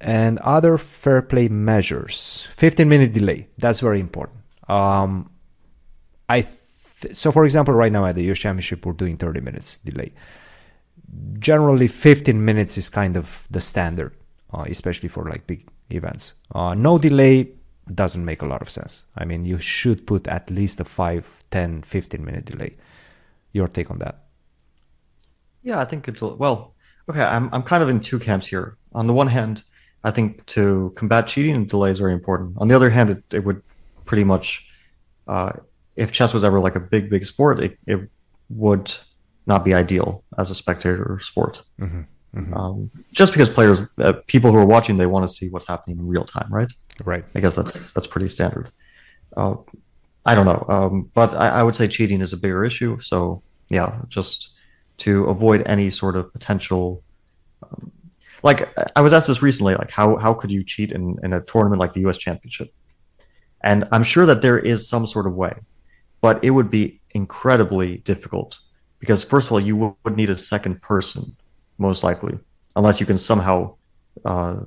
[0.00, 2.46] And other fair play measures.
[2.52, 3.48] 15 minute delay.
[3.58, 4.38] That's very important.
[4.68, 5.30] Um,
[6.28, 6.42] I
[7.00, 10.12] th- so for example, right now at the US Championship, we're doing 30 minutes delay.
[11.38, 14.14] Generally, 15 minutes is kind of the standard,
[14.52, 16.34] uh, especially for like big events.
[16.54, 17.48] Uh, no delay
[17.94, 19.04] doesn't make a lot of sense.
[19.16, 22.76] I mean, you should put at least a 5, 10, 15 minute delay.
[23.52, 24.24] Your take on that?
[25.62, 26.74] Yeah, I think it's well.
[27.08, 28.76] Okay, I'm I'm kind of in two camps here.
[28.94, 29.62] On the one hand,
[30.04, 32.56] I think to combat cheating, and delay is very important.
[32.58, 33.62] On the other hand, it, it would
[34.04, 34.66] pretty much,
[35.26, 35.52] uh,
[35.96, 38.08] if chess was ever like a big big sport, it, it
[38.50, 38.94] would
[39.46, 41.62] not be ideal as a spectator sport.
[41.80, 42.02] Mm-hmm.
[42.36, 42.54] Mm-hmm.
[42.54, 45.98] Um, just because players, uh, people who are watching, they want to see what's happening
[45.98, 46.70] in real time, right?
[47.04, 47.24] Right.
[47.34, 48.70] I guess that's that's pretty standard.
[49.36, 49.56] Uh,
[50.26, 53.00] I don't know, um, but I, I, would say cheating is a bigger issue.
[53.00, 54.50] So yeah, just
[54.98, 57.02] to avoid any sort of potential.
[57.62, 57.92] Um,
[58.42, 61.40] like I was asked this recently, like how how could you cheat in, in a
[61.40, 62.18] tournament like the U.S.
[62.18, 62.72] Championship?
[63.64, 65.54] And I'm sure that there is some sort of way,
[66.20, 68.58] but it would be incredibly difficult
[69.00, 71.36] because first of all, you would need a second person,
[71.78, 72.38] most likely,
[72.76, 73.74] unless you can somehow,
[74.24, 74.58] uh,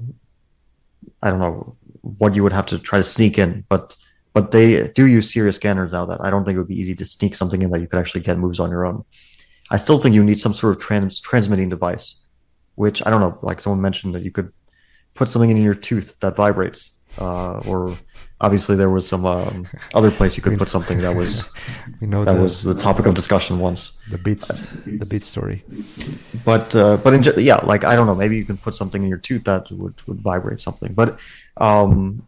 [1.21, 3.95] I don't know what you would have to try to sneak in, but
[4.33, 6.95] but they do use serious scanners now that I don't think it would be easy
[6.95, 9.03] to sneak something in that you could actually get moves on your own.
[9.71, 12.15] I still think you need some sort of trans- transmitting device,
[12.75, 13.39] which I don't know.
[13.41, 14.51] Like someone mentioned that you could
[15.15, 17.97] put something in your tooth that vibrates, uh, or
[18.41, 21.45] obviously there was some um, other place you could put something that was
[22.01, 23.97] you know that the, was the topic of discussion once.
[24.09, 24.47] The beats,
[24.85, 25.63] the beat story.
[26.43, 28.15] But uh, but in, yeah, like I don't know.
[28.15, 30.93] Maybe you can put something in your tooth that would would vibrate something.
[30.93, 31.17] But
[31.55, 32.27] um,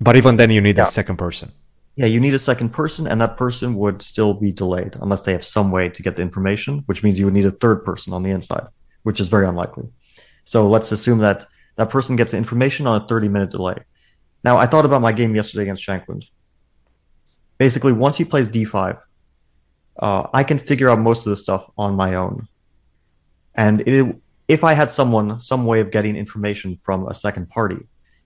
[0.00, 0.82] but even then, you need yeah.
[0.82, 1.52] a second person
[1.96, 5.32] yeah, you need a second person, and that person would still be delayed unless they
[5.32, 8.12] have some way to get the information, which means you would need a third person
[8.12, 8.66] on the inside,
[9.04, 9.88] which is very unlikely.
[10.42, 13.76] So let's assume that that person gets information on a 30 minute delay.
[14.42, 16.26] Now, I thought about my game yesterday against Shankland.
[17.58, 19.00] Basically, once he plays d5,
[20.00, 22.48] uh, I can figure out most of the stuff on my own.
[23.54, 24.16] And it,
[24.48, 27.78] if I had someone, some way of getting information from a second party,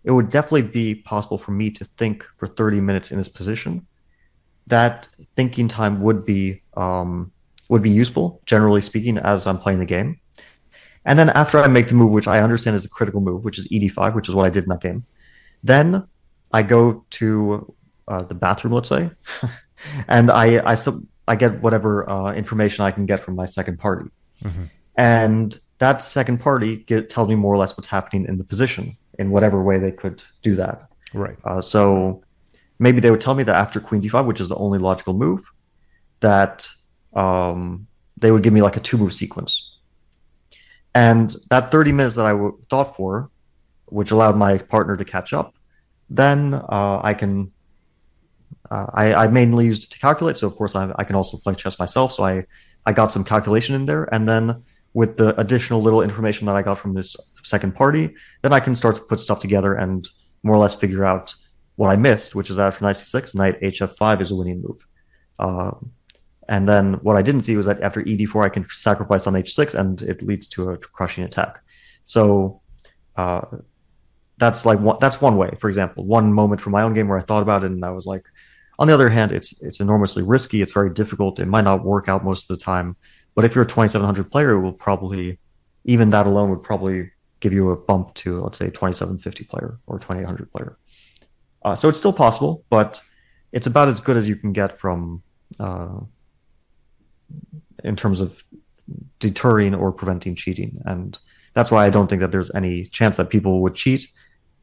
[0.08, 3.86] it would definitely be possible for me to think for 30 minutes in this position.
[4.66, 5.06] That
[5.36, 7.30] thinking time would be um,
[7.68, 10.18] would be useful, generally speaking, as I'm playing the game.
[11.04, 13.58] And then after I make the move, which I understand is a critical move, which
[13.58, 15.04] is ED5, which is what I did in that game,
[15.62, 16.06] then
[16.52, 17.74] I go to
[18.08, 19.10] uh, the bathroom, let's say,
[20.08, 23.78] and I I, sub- I get whatever uh, information I can get from my second
[23.78, 24.08] party,
[24.42, 24.64] mm-hmm.
[24.96, 28.96] and that second party get, tells me more or less what's happening in the position
[29.18, 30.88] in whatever way they could do that.
[31.12, 31.36] Right.
[31.44, 32.22] Uh, so
[32.78, 35.42] maybe they would tell me that after queen d5, which is the only logical move,
[36.20, 36.68] that
[37.14, 39.78] um, they would give me like a two move sequence.
[40.94, 43.30] And that 30 minutes that I w- thought for,
[43.86, 45.54] which allowed my partner to catch up,
[46.10, 47.52] then uh, I can.
[48.70, 51.38] Uh, I, I, mainly used it to calculate, so of course I, I can also
[51.38, 52.12] play chess myself.
[52.12, 52.44] So I,
[52.84, 54.62] I got some calculation in there, and then
[54.94, 58.74] with the additional little information that I got from this second party, then I can
[58.74, 60.06] start to put stuff together and
[60.42, 61.34] more or less figure out
[61.76, 64.84] what I missed, which is that after knight c6, knight hf5 is a winning move.
[65.38, 65.72] Uh,
[66.48, 69.74] and then what I didn't see was that after ed4, I can sacrifice on h6
[69.74, 71.60] and it leads to a crushing attack.
[72.04, 72.62] So
[73.16, 73.42] uh,
[74.38, 75.50] that's like one, that's one way.
[75.60, 77.90] For example, one moment from my own game where I thought about it and I
[77.90, 78.26] was like,
[78.78, 80.62] on the other hand, it's it's enormously risky.
[80.62, 81.40] It's very difficult.
[81.40, 82.96] It might not work out most of the time.
[83.38, 85.38] But if you're a 2700 player, it will probably
[85.84, 87.08] even that alone would probably
[87.38, 90.76] give you a bump to let's say 2750 player or 2800 player.
[91.64, 93.00] Uh, so it's still possible, but
[93.52, 95.22] it's about as good as you can get from
[95.60, 96.00] uh,
[97.84, 98.42] in terms of
[99.20, 101.20] deterring or preventing cheating, and
[101.54, 104.08] that's why I don't think that there's any chance that people would cheat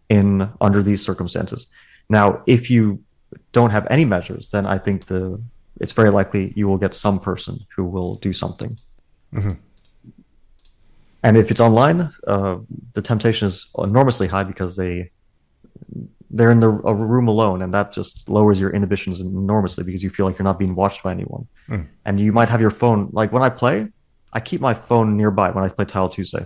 [0.09, 1.67] in under these circumstances.
[2.09, 3.01] Now, if you
[3.53, 5.41] don't have any measures, then I think the
[5.79, 8.77] it's very likely you will get some person who will do something.
[9.33, 9.51] Mm-hmm.
[11.23, 12.57] And if it's online, uh,
[12.93, 15.11] the temptation is enormously high because they
[16.29, 20.09] they're in the a room alone, and that just lowers your inhibitions enormously because you
[20.09, 21.47] feel like you're not being watched by anyone.
[21.67, 21.87] Mm.
[22.05, 23.87] And you might have your phone like when I play,
[24.33, 26.45] I keep my phone nearby when I play Title Tuesday.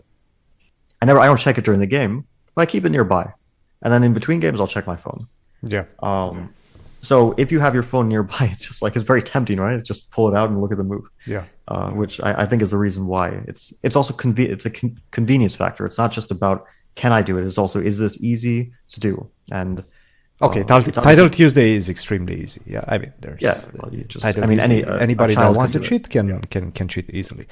[1.01, 2.25] I never I don't check it during the game,
[2.55, 3.33] but I keep it nearby,
[3.81, 5.27] and then in between games I'll check my phone.
[5.67, 5.85] Yeah.
[6.01, 6.53] Um,
[7.01, 9.83] so if you have your phone nearby, it's just like it's very tempting, right?
[9.83, 11.05] Just pull it out and look at the move.
[11.25, 11.45] Yeah.
[11.67, 14.71] Uh, which I, I, think is the reason why it's it's also conve- it's a
[14.71, 15.85] con- convenience factor.
[15.85, 17.45] It's not just about can I do it.
[17.45, 19.83] It's also is this easy to do and
[20.41, 22.61] Okay, uh, title Tuesday is extremely easy.
[22.65, 23.59] Yeah, I mean, there's yeah.
[23.73, 26.39] Well, just, I mean, any, uh, anybody that wants to cheat can, yeah.
[26.49, 27.45] can can cheat easily.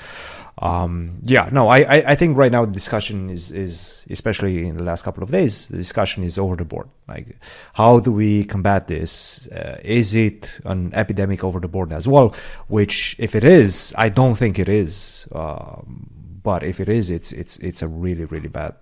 [0.60, 4.76] Um, yeah, no, I, I, I think right now the discussion is is especially in
[4.76, 6.88] the last couple of days, the discussion is over the board.
[7.10, 7.38] Like,
[7.74, 9.48] how do we combat this?
[9.50, 12.34] Uh, is it an epidemic over the board as well?
[12.70, 15.28] Which, if it is, I don't think it is.
[15.34, 16.10] Um,
[16.42, 18.76] but if it is, it's it's it's a really really bad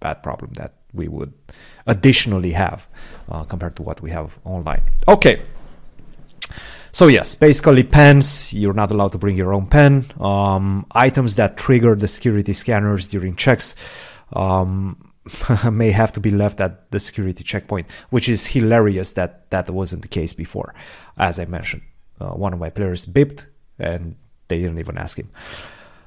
[0.00, 1.32] bad problem that we would
[1.86, 2.88] additionally have
[3.28, 4.82] uh, compared to what we have online.
[5.06, 5.42] Okay.
[6.92, 10.06] So yes, basically pens, you're not allowed to bring your own pen.
[10.18, 13.74] Um, items that trigger the security scanners during checks
[14.32, 15.12] um,
[15.70, 20.02] may have to be left at the security checkpoint, which is hilarious that that wasn't
[20.02, 20.74] the case before.
[21.16, 21.82] As I mentioned,
[22.20, 23.46] uh, one of my players bipped
[23.78, 24.16] and
[24.48, 25.30] they didn't even ask him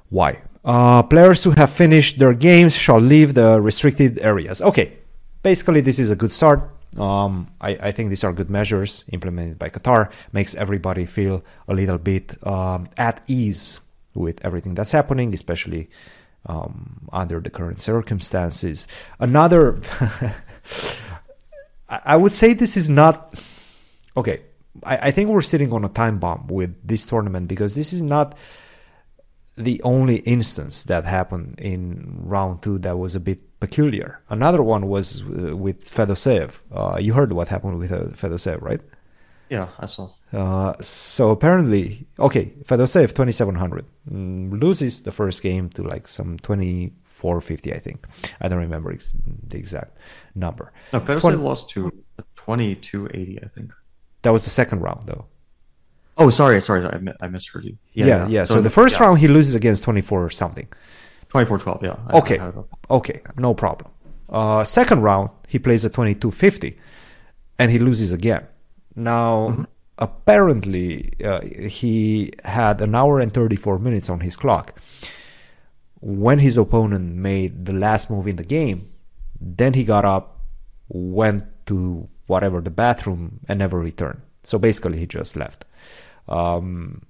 [0.09, 0.41] why.
[0.63, 4.61] Uh, players who have finished their games shall leave the restricted areas.
[4.61, 4.93] Okay,
[5.41, 6.69] basically this is a good start.
[6.97, 10.11] Um, I, I, think these are good measures implemented by Qatar.
[10.33, 13.79] Makes everybody feel a little bit um, at ease
[14.13, 15.89] with everything that's happening, especially
[16.45, 18.89] um, under the current circumstances.
[19.19, 19.79] Another,
[21.89, 23.39] I would say this is not
[24.17, 24.41] okay.
[24.83, 28.01] I, I think we're sitting on a time bomb with this tournament because this is
[28.01, 28.35] not
[29.61, 34.19] the only instance that happened in round two that was a bit peculiar.
[34.29, 36.61] Another one was uh, with Fedoseev.
[36.71, 38.81] Uh, you heard what happened with uh, Fedoseev, right?
[39.49, 40.09] Yeah, I saw.
[40.31, 47.73] Uh, so apparently, okay, Fedoseev 2700 mm, loses the first game to like some 2450,
[47.73, 48.07] I think.
[48.39, 49.13] I don't remember ex-
[49.47, 49.97] the exact
[50.35, 50.71] number.
[50.93, 51.91] No, Fedoseev 20- lost to
[52.35, 53.73] 2280, I think.
[54.23, 55.25] That was the second round, though.
[56.17, 57.77] Oh, sorry, sorry, I, I misheard you.
[57.93, 58.27] Yeah, yeah.
[58.27, 58.43] yeah.
[58.43, 59.05] So, so, the first yeah.
[59.05, 60.67] round he loses against 24 or something.
[61.29, 61.95] 24-12, yeah.
[62.07, 62.39] I, okay,
[62.89, 63.89] okay, no problem.
[64.29, 66.77] Uh, second round he plays at 22-50,
[67.57, 68.45] and he loses again.
[68.95, 69.63] Now, mm-hmm.
[69.97, 74.79] apparently, uh, he had an hour and 34 minutes on his clock.
[76.01, 78.89] When his opponent made the last move in the game,
[79.39, 80.39] then he got up,
[80.89, 84.21] went to whatever the bathroom, and never returned.
[84.43, 85.63] So basically, he just left
[86.27, 87.03] um,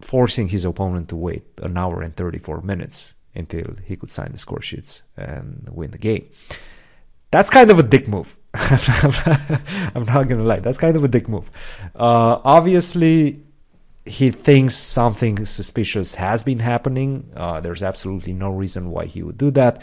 [0.00, 4.38] forcing his opponent to wait an hour and 34 minutes until he could sign the
[4.38, 6.28] score sheets and win the game.
[7.30, 8.36] That's kind of a dick move.
[8.54, 10.60] I'm not gonna lie.
[10.60, 11.50] That's kind of a dick move.
[11.94, 13.42] Uh, obviously,
[14.04, 17.30] he thinks something suspicious has been happening.
[17.34, 19.80] Uh, there's absolutely no reason why he would do that.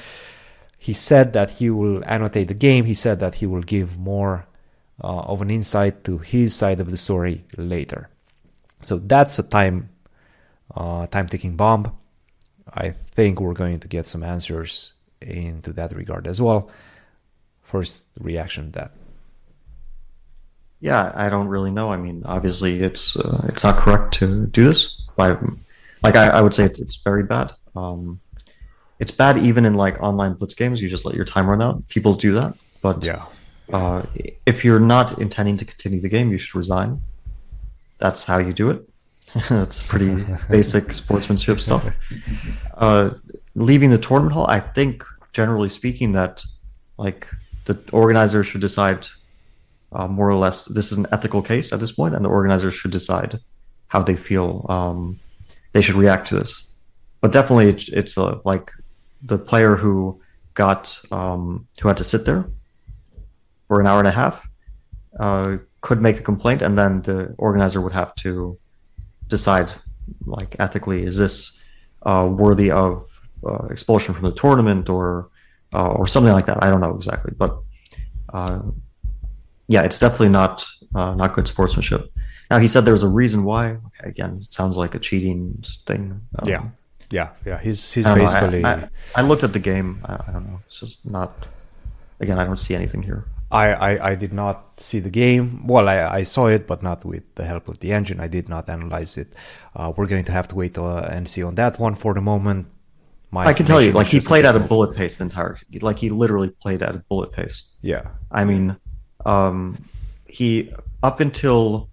[0.77, 2.85] He said that he will annotate the game.
[2.85, 4.45] He said that he will give more
[5.03, 8.09] uh, of an insight to his side of the story later.
[8.83, 9.89] So that's a time
[10.75, 11.95] uh, time ticking bomb.
[12.73, 16.69] I think we're going to get some answers into that regard as well.
[17.63, 18.91] First reaction to that.
[20.79, 21.89] Yeah, I don't really know.
[21.89, 25.01] I mean, obviously, it's uh, it's not correct to do this.
[25.17, 25.37] By,
[26.03, 27.51] like, I, I would say it's, it's very bad.
[27.75, 28.21] Um,
[28.99, 30.81] it's bad even in like online blitz games.
[30.81, 31.87] You just let your time run out.
[31.89, 33.25] People do that, but yeah,
[33.71, 34.05] uh,
[34.45, 37.01] if you're not intending to continue the game, you should resign.
[37.99, 38.89] That's how you do it.
[39.49, 41.85] That's pretty basic sportsmanship stuff.
[42.75, 43.11] Uh,
[43.55, 45.03] leaving the tournament hall, I think,
[45.33, 46.43] generally speaking, that
[46.97, 47.27] like
[47.65, 49.07] the organizers should decide
[49.91, 50.65] uh, more or less.
[50.65, 53.39] This is an ethical case at this point, and the organizers should decide
[53.87, 55.19] how they feel um,
[55.73, 56.67] they should react to this.
[57.21, 58.71] But definitely, it's, it's a, like
[59.21, 60.19] the player who
[60.53, 62.49] got um, who had to sit there
[63.69, 64.45] for an hour and a half
[65.19, 68.57] uh, could make a complaint, and then the organizer would have to
[69.27, 69.71] decide,
[70.25, 71.57] like ethically, is this
[72.03, 73.07] uh, worthy of
[73.47, 75.29] uh, expulsion from the tournament or
[75.73, 76.61] uh, or something like that.
[76.61, 77.57] I don't know exactly, but
[78.33, 78.61] uh,
[79.67, 80.65] yeah, it's definitely not
[80.95, 82.11] uh, not good sportsmanship.
[82.51, 83.77] Now he said there was a reason why.
[83.87, 86.19] Okay, again, it sounds like a cheating thing.
[86.39, 86.63] Um, yeah,
[87.11, 87.59] yeah, yeah.
[87.59, 88.65] He's he's basically.
[88.65, 90.01] I, I, I, looked at the game.
[90.05, 90.59] I, I don't know.
[90.65, 91.47] It's just not.
[92.19, 93.25] Again, I don't see anything here.
[93.51, 95.65] I, I, I, did not see the game.
[95.65, 98.19] Well, I, I, saw it, but not with the help of the engine.
[98.19, 99.33] I did not analyze it.
[99.75, 102.21] Uh, we're going to have to wait uh, and see on that one for the
[102.21, 102.67] moment.
[103.31, 105.99] My I can tell you, like he played at a bullet pace the entire, like
[105.99, 107.69] he literally played at a bullet pace.
[107.81, 108.07] Yeah.
[108.31, 108.75] I mean,
[109.25, 109.77] um,
[110.27, 110.73] he
[111.03, 111.89] up until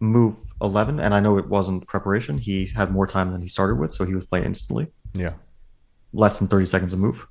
[0.00, 2.38] move eleven, and I know it wasn't preparation.
[2.38, 4.86] He had more time than he started with, so he was playing instantly.
[5.12, 5.34] Yeah.
[6.14, 7.26] Less than thirty seconds a move,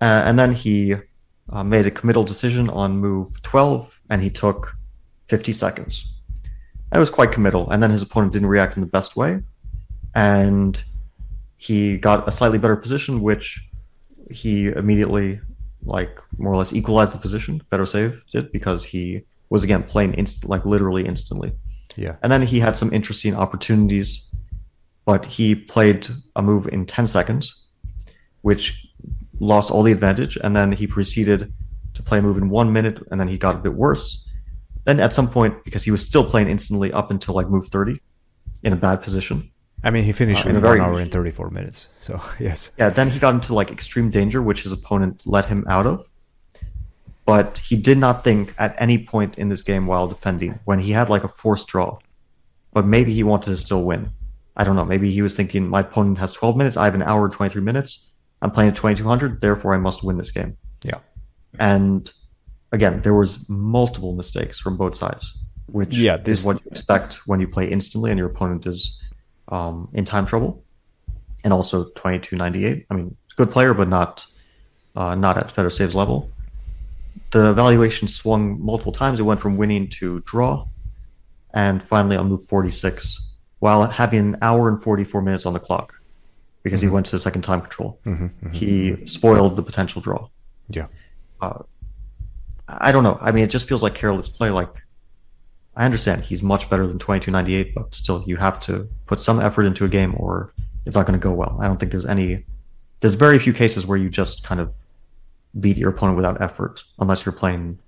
[0.00, 0.96] uh, and then he
[1.50, 4.74] uh, made a committal decision on move 12, and he took
[5.26, 6.14] 50 seconds.
[6.90, 7.70] And it was quite committal.
[7.70, 9.42] And then his opponent didn't react in the best way,
[10.14, 10.82] and
[11.56, 13.60] he got a slightly better position, which
[14.30, 15.40] he immediately,
[15.82, 17.62] like more or less, equalized the position.
[17.70, 21.52] Fedoseev did because he was again playing inst- like literally instantly.
[21.96, 22.16] Yeah.
[22.22, 24.30] And then he had some interesting opportunities,
[25.04, 27.64] but he played a move in 10 seconds,
[28.42, 28.86] which
[29.40, 30.36] lost all the advantage.
[30.42, 31.52] And then he proceeded
[31.94, 34.28] to play a move in one minute, and then he got a bit worse.
[34.84, 38.00] Then at some point, because he was still playing instantly up until like move 30
[38.62, 39.50] in a bad position.
[39.84, 41.88] I mean, he finished Uh, in one hour and 34 minutes.
[41.96, 42.72] So, yes.
[42.78, 46.04] Yeah, then he got into like extreme danger, which his opponent let him out of.
[47.24, 50.92] But he did not think at any point in this game while defending when he
[50.92, 51.98] had like a forced draw.
[52.72, 54.10] But maybe he wanted to still win.
[54.56, 54.84] I don't know.
[54.84, 56.76] Maybe he was thinking my opponent has 12 minutes.
[56.76, 58.08] I have an hour and 23 minutes.
[58.42, 59.40] I'm playing at 2200.
[59.40, 60.56] Therefore, I must win this game.
[60.84, 60.98] Yeah.
[61.58, 62.10] And
[62.72, 67.26] again, there was multiple mistakes from both sides, which Yeah, this- is what you expect
[67.26, 68.98] when you play instantly and your opponent is
[69.48, 70.62] um, in time trouble.
[71.44, 72.86] And also 2298.
[72.90, 74.26] I mean, good player, but not
[74.96, 76.28] uh, not at Fedoseev's level.
[77.30, 79.20] The evaluation swung multiple times.
[79.20, 80.66] It went from winning to draw,
[81.54, 83.30] and finally on move 46,
[83.60, 85.94] while having an hour and 44 minutes on the clock,
[86.62, 86.94] because he mm-hmm.
[86.94, 87.98] went to the second time control.
[88.04, 88.50] Mm-hmm, mm-hmm.
[88.50, 90.28] He spoiled the potential draw.
[90.68, 90.86] Yeah.
[91.40, 91.62] Uh,
[92.68, 93.18] I don't know.
[93.20, 94.50] I mean, it just feels like careless play.
[94.50, 94.70] Like,
[95.76, 99.64] I understand he's much better than 2298, but still, you have to put some effort
[99.64, 100.52] into a game or
[100.84, 101.56] it's not going to go well.
[101.60, 102.44] I don't think there's any,
[103.00, 104.74] there's very few cases where you just kind of
[105.60, 107.78] beat your opponent without effort, unless you're playing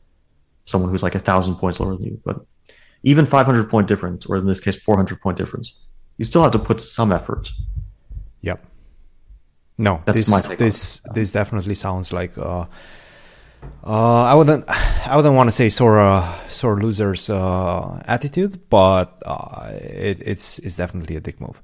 [0.64, 2.20] someone who's like a thousand points lower than you.
[2.24, 2.44] But
[3.02, 5.80] even 500 point difference, or in this case, 400 point difference,
[6.18, 7.50] you still have to put some effort.
[8.42, 8.64] Yep.
[9.78, 12.66] No, That's this my take on this this definitely sounds like uh,
[13.84, 14.64] uh, I wouldn't
[15.06, 20.58] I wouldn't want to say sore uh, sore losers uh, attitude, but uh, it, it's
[20.58, 21.62] it's definitely a dick move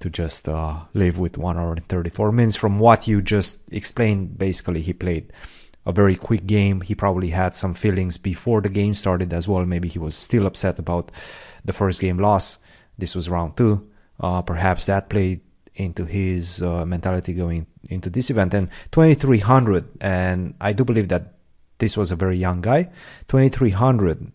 [0.00, 2.56] to just uh, live with one hour and thirty four minutes.
[2.56, 5.32] From what you just explained, basically he played
[5.86, 6.80] a very quick game.
[6.80, 9.64] He probably had some feelings before the game started as well.
[9.64, 11.12] Maybe he was still upset about
[11.64, 12.58] the first game loss.
[12.98, 13.88] This was round two.
[14.20, 15.40] Uh, perhaps that played
[15.76, 18.54] into his uh, mentality going into this event.
[18.54, 21.34] And 2300, and I do believe that
[21.78, 22.90] this was a very young guy.
[23.28, 24.32] 2300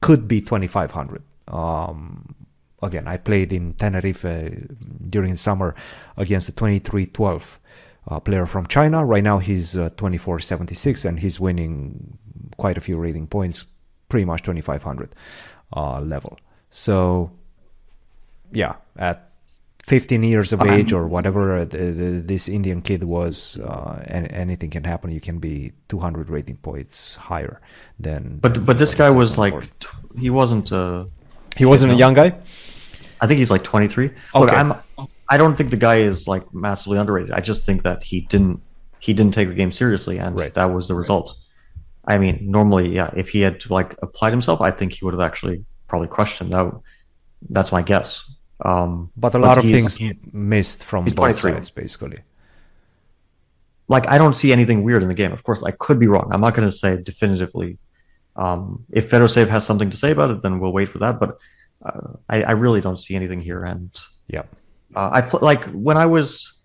[0.00, 1.22] could be 2500.
[1.48, 2.34] Um,
[2.82, 4.50] again, I played in Tenerife uh,
[5.08, 5.74] during summer
[6.16, 7.60] against the 2312
[8.08, 9.04] uh, player from China.
[9.04, 12.18] Right now he's uh, 2476 and he's winning
[12.56, 13.64] quite a few rating points,
[14.08, 15.14] pretty much 2500
[15.74, 16.38] uh, level.
[16.70, 17.32] So,
[18.52, 19.30] yeah, at
[19.86, 24.68] 15 years of age or whatever uh, the, the, this Indian kid was, uh, anything
[24.68, 25.12] can happen.
[25.12, 27.60] You can be 200 rating points higher
[28.00, 28.38] than.
[28.42, 29.54] But but this guy was like,
[30.18, 30.72] he wasn't.
[30.72, 31.04] Uh,
[31.56, 32.36] he wasn't a young guy.
[33.20, 34.10] I think he's like 23.
[34.34, 34.74] Look, I'm.
[35.28, 37.32] I don't think the guy is like massively underrated.
[37.32, 38.60] I just think that he didn't.
[38.98, 40.52] He didn't take the game seriously, and Right.
[40.54, 41.36] that was the result.
[42.08, 45.20] I mean, normally, yeah, if he had like applied himself, I think he would have
[45.20, 46.50] actually probably crushed him.
[46.50, 46.72] That,
[47.50, 48.28] that's my guess.
[48.64, 52.18] Um, But a lot of things he- missed from both sides, basically.
[53.88, 55.32] like I don't see anything weird in the game.
[55.32, 56.28] Of course, I could be wrong.
[56.32, 57.78] I'm not going to say definitively.
[58.34, 61.20] Um, if Fedoseev has something to say about it, then we'll wait for that.
[61.20, 61.38] But
[61.84, 63.64] uh, I, I really don't see anything here.
[63.64, 63.90] And
[64.28, 64.42] Yeah.
[64.94, 66.58] uh, I pl- like when I was,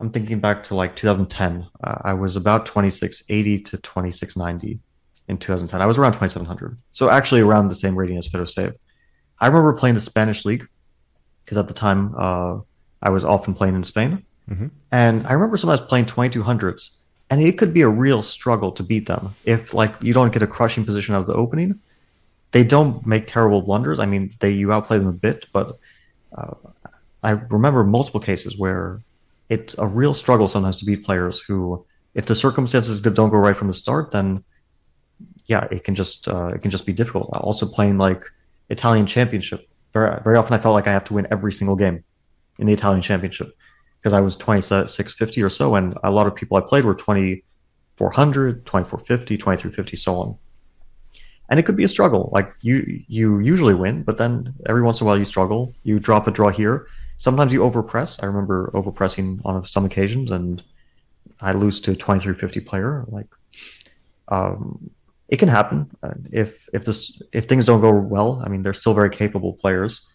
[0.00, 1.66] I'm thinking back to like 2010.
[1.84, 4.80] Uh, I was about 2680 to 2690
[5.28, 5.80] in 2010.
[5.82, 8.74] I was around 2700, so actually around the same rating as Fedoseev.
[9.40, 10.66] I remember playing the Spanish league
[11.46, 12.58] because at the time uh,
[13.00, 14.24] I was often playing in Spain.
[14.50, 14.70] Mhm.
[14.90, 16.90] And I remember sometimes playing 2200s,
[17.30, 20.42] and it could be a real struggle to beat them if like you don't get
[20.42, 21.78] a crushing position out of the opening.
[22.50, 23.98] They don't make terrible blunders.
[23.98, 25.78] I mean, they you outplay them a bit, but
[26.36, 26.54] uh,
[27.22, 29.00] I remember multiple cases where
[29.48, 31.84] it's a real struggle sometimes to beat players who,
[32.14, 34.42] if the circumstances don't go right from the start, then
[35.46, 37.30] yeah, it can just uh, it can just be difficult.
[37.32, 38.22] Also playing like
[38.68, 42.04] Italian Championship, very very often I felt like I have to win every single game
[42.58, 43.52] in the Italian Championship
[43.98, 48.66] because I was 2650 or so, and a lot of people I played were 2400,
[48.66, 50.36] 2450, 2350, so on.
[51.48, 52.30] And it could be a struggle.
[52.32, 55.74] Like you, you usually win, but then every once in a while you struggle.
[55.84, 56.86] You drop a draw here.
[57.18, 58.22] Sometimes you overpress.
[58.22, 60.62] I remember overpressing on some occasions, and
[61.40, 63.04] I lose to a 2350 player.
[63.08, 63.28] Like,
[64.28, 64.90] um,
[65.28, 68.42] it can happen Uh, if if this if things don't go well.
[68.44, 70.06] I mean, they're still very capable players.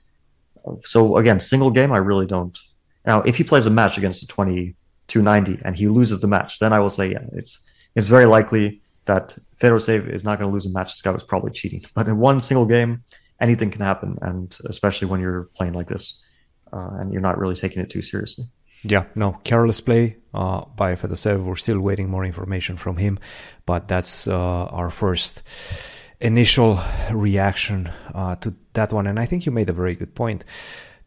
[0.85, 2.57] So again, single game, I really don't.
[3.05, 6.71] Now, if he plays a match against a 2290 and he loses the match, then
[6.71, 7.59] I will say, yeah, it's
[7.95, 10.93] it's very likely that Fedoseev is not going to lose a match.
[10.93, 11.83] This guy was probably cheating.
[11.95, 13.03] But in one single game,
[13.39, 16.23] anything can happen, and especially when you're playing like this,
[16.71, 18.45] uh, and you're not really taking it too seriously.
[18.83, 21.43] Yeah, no, careless play uh, by Fedoseev.
[21.43, 23.19] We're still waiting more information from him,
[23.65, 25.43] but that's uh, our first
[26.19, 26.79] initial
[27.11, 29.07] reaction uh, to that one.
[29.07, 30.43] And I think you made a very good point.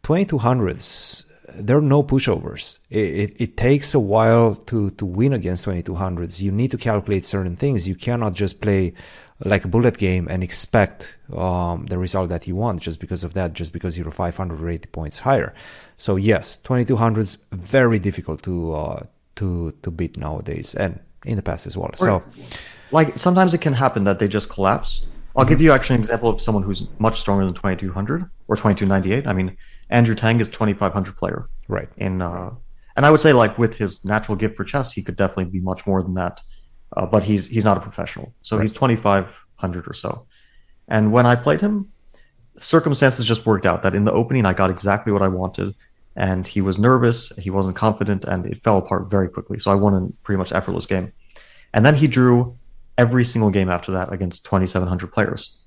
[0.03, 1.23] 2200s,
[1.55, 2.77] there are no pushovers.
[2.89, 6.41] It, it, it, takes a while to, to win against 2200s.
[6.41, 7.87] You need to calculate certain things.
[7.87, 8.93] You cannot just play
[9.43, 13.33] like a bullet game and expect um, the result that you want just because of
[13.33, 15.53] that, just because you're 580 points higher.
[15.97, 19.03] So yes, 2200s very difficult to uh,
[19.35, 21.91] to to beat nowadays, and in the past as well.
[21.95, 22.23] So,
[22.91, 25.01] like sometimes it can happen that they just collapse.
[25.35, 25.49] I'll mm-hmm.
[25.49, 29.27] give you actually an example of someone who's much stronger than 2200 or 2298.
[29.27, 29.57] I mean,
[29.89, 31.47] Andrew Tang is 2500 player.
[31.67, 31.89] Right.
[31.97, 32.51] In uh,
[32.95, 35.59] and I would say like with his natural gift for chess, he could definitely be
[35.59, 36.41] much more than that.
[36.95, 38.63] Uh, but he's he's not a professional, so right.
[38.63, 40.25] he's 2500 or so.
[40.87, 41.91] And when I played him,
[42.57, 45.75] circumstances just worked out that in the opening I got exactly what I wanted,
[46.15, 49.59] and he was nervous, he wasn't confident, and it fell apart very quickly.
[49.59, 51.11] So I won a pretty much effortless game.
[51.73, 52.57] And then he drew
[52.97, 55.57] every single game after that against 2,700 players.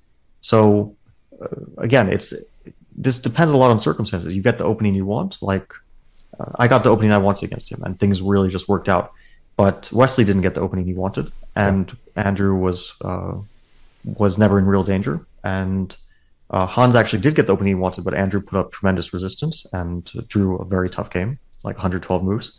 [0.41, 0.95] So
[1.41, 1.47] uh,
[1.77, 2.33] again, it's
[2.95, 4.35] this depends a lot on circumstances.
[4.35, 5.71] You get the opening you want, like
[6.39, 9.13] uh, I got the opening I wanted against him, and things really just worked out.
[9.59, 12.23] But Wesley didn't get the opening he wanted, and yeah.
[12.23, 13.33] Andrew was uh,
[14.05, 15.25] was never in real danger.
[15.43, 15.93] And
[16.49, 19.65] uh, Hans actually did get the opening he wanted, but Andrew put up tremendous resistance
[19.73, 22.53] and drew a very tough game, like 112 moves.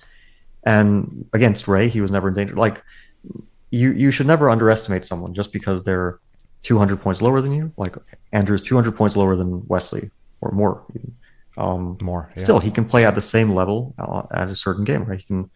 [0.64, 2.54] And against Ray, he was never in danger.
[2.54, 2.82] Like
[3.70, 6.18] you, you should never underestimate someone just because they're
[6.64, 7.72] 200 points lower than you.
[7.78, 7.96] Like
[8.32, 10.10] Andrew's 200 points lower than Wesley
[10.42, 10.84] or more.
[11.56, 12.30] Um, more.
[12.36, 12.42] Yeah.
[12.42, 15.18] Still, he can play at the same level uh, at a certain game, right?
[15.18, 15.50] He can,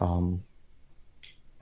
[0.00, 0.42] um,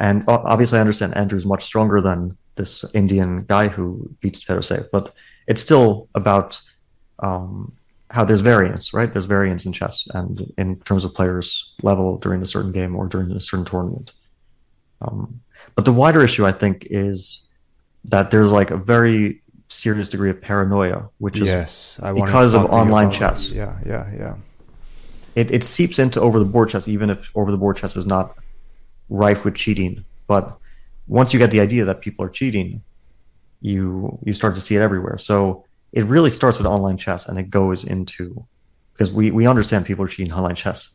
[0.01, 5.15] and obviously, I understand Andrew's much stronger than this Indian guy who beats Fedoseev, but
[5.47, 6.61] it's still about
[7.21, 7.73] um,
[8.11, 9.13] how there's variance, right?
[9.13, 13.07] There's variance in chess and in terms of players' level during a certain game or
[13.07, 14.13] during a certain tournament.
[15.01, 15.41] Um,
[15.75, 17.49] but the wider issue, I think, is
[18.05, 23.11] that there's like a very serious degree of paranoia, which is yes, because of online
[23.11, 23.51] chess.
[23.51, 24.37] Yeah, yeah, yeah.
[25.35, 28.07] It, it seeps into over the board chess, even if over the board chess is
[28.07, 28.37] not
[29.09, 30.05] rife with cheating.
[30.27, 30.59] But
[31.07, 32.83] once you get the idea that people are cheating,
[33.61, 35.19] you you start to see it everywhere.
[35.19, 38.47] So it really starts with online chess, and it goes into
[38.93, 40.91] because we we understand people are cheating online chess.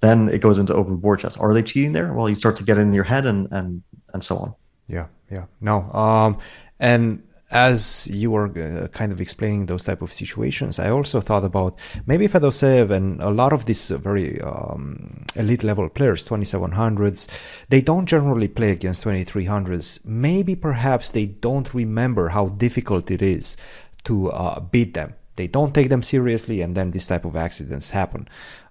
[0.00, 1.36] Then it goes into over board chess.
[1.36, 2.12] Are they cheating there?
[2.12, 3.82] Well, you start to get in your head, and and
[4.14, 4.54] and so on.
[4.86, 6.38] Yeah, yeah, no, um,
[6.80, 11.44] and as you were uh, kind of explaining those type of situations, I also thought
[11.44, 17.26] about maybe Fedoseev and a lot of these very um, elite level players, 2700s,
[17.70, 20.04] they don't generally play against 2300s.
[20.04, 23.56] Maybe perhaps they don't remember how difficult it is
[24.04, 25.14] to uh, beat them.
[25.36, 28.28] They don't take them seriously, and then this type of accidents happen.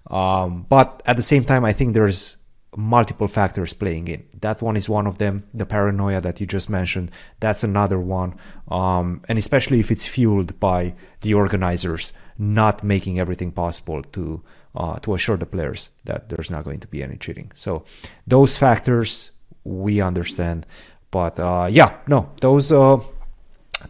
[0.08, 2.36] Um, but at the same time, I think there's
[2.76, 4.24] multiple factors playing in.
[4.40, 5.44] That one is one of them.
[5.54, 7.10] The paranoia that you just mentioned,
[7.40, 8.34] that's another one.
[8.68, 14.42] Um, and especially if it's fueled by the organizers not making everything possible to
[14.74, 17.50] uh, to assure the players that there's not going to be any cheating.
[17.54, 17.84] So
[18.26, 19.32] those factors
[19.64, 20.66] we understand,
[21.10, 22.70] but uh, yeah, no, those.
[22.70, 23.00] Uh,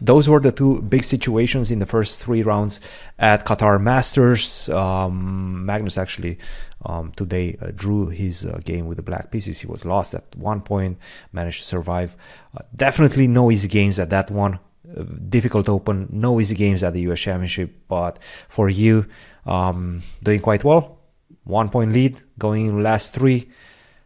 [0.01, 2.79] those were the two big situations in the first three rounds
[3.17, 4.69] at Qatar Masters.
[4.69, 6.37] Um, Magnus actually
[6.85, 9.59] um, today uh, drew his uh, game with the black pieces.
[9.59, 10.97] He was lost at one point,
[11.33, 12.15] managed to survive.
[12.55, 14.59] Uh, definitely no easy games at that one.
[14.97, 17.73] Uh, difficult open, no easy games at the US Championship.
[17.87, 19.07] But for you,
[19.45, 20.99] um, doing quite well.
[21.43, 23.49] One point lead going in last three.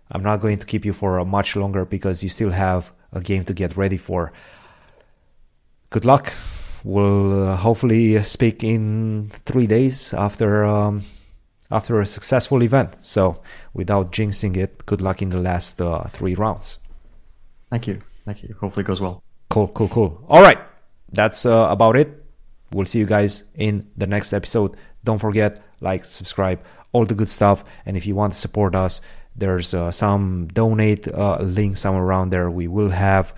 [0.10, 3.44] I'm not going to keep you for much longer because you still have a game
[3.46, 4.32] to get ready for.
[5.94, 6.34] Good luck.
[6.84, 11.04] We'll uh, hopefully speak in three days after um,
[11.70, 12.98] after a successful event.
[13.06, 13.44] So,
[13.76, 16.80] without jinxing it, good luck in the last uh, three rounds.
[17.70, 18.02] Thank you.
[18.26, 18.56] Thank you.
[18.60, 19.22] Hopefully, it goes well.
[19.52, 20.26] Cool, cool, cool.
[20.28, 20.58] All right.
[21.12, 22.26] That's uh, about it.
[22.72, 24.76] We'll see you guys in the next episode.
[25.04, 26.60] Don't forget, like, subscribe,
[26.92, 27.64] all the good stuff.
[27.86, 29.00] And if you want to support us,
[29.36, 32.50] there's uh, some donate uh, link somewhere around there.
[32.50, 33.32] We will have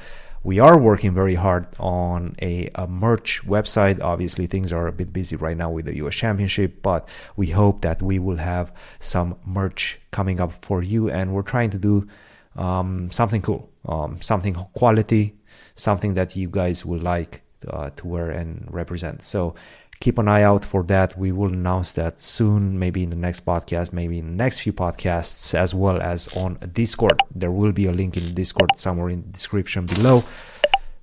[0.46, 4.00] we are working very hard on a, a, merch website.
[4.00, 7.82] Obviously, things are a bit busy right now with the US Championship, but we hope
[7.82, 11.10] that we will have some merch coming up for you.
[11.10, 12.08] And we're trying to do
[12.56, 15.34] um, something cool, um, something quality,
[15.74, 19.24] something that you guys will like uh, to wear and represent.
[19.24, 19.56] So
[20.00, 21.18] keep an eye out for that.
[21.18, 24.74] We will announce that soon, maybe in the next podcast, maybe in the next few
[24.74, 27.20] podcasts, as well as on Discord.
[27.34, 30.24] There will be a link in Discord somewhere in the description below.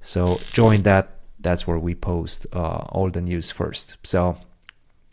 [0.01, 1.19] So join that.
[1.41, 3.97] That's where we post uh, all the news first.
[4.05, 4.37] So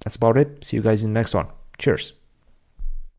[0.03, 0.63] that's about it.
[0.63, 1.47] See you guys in the next one.
[1.77, 2.13] Cheers.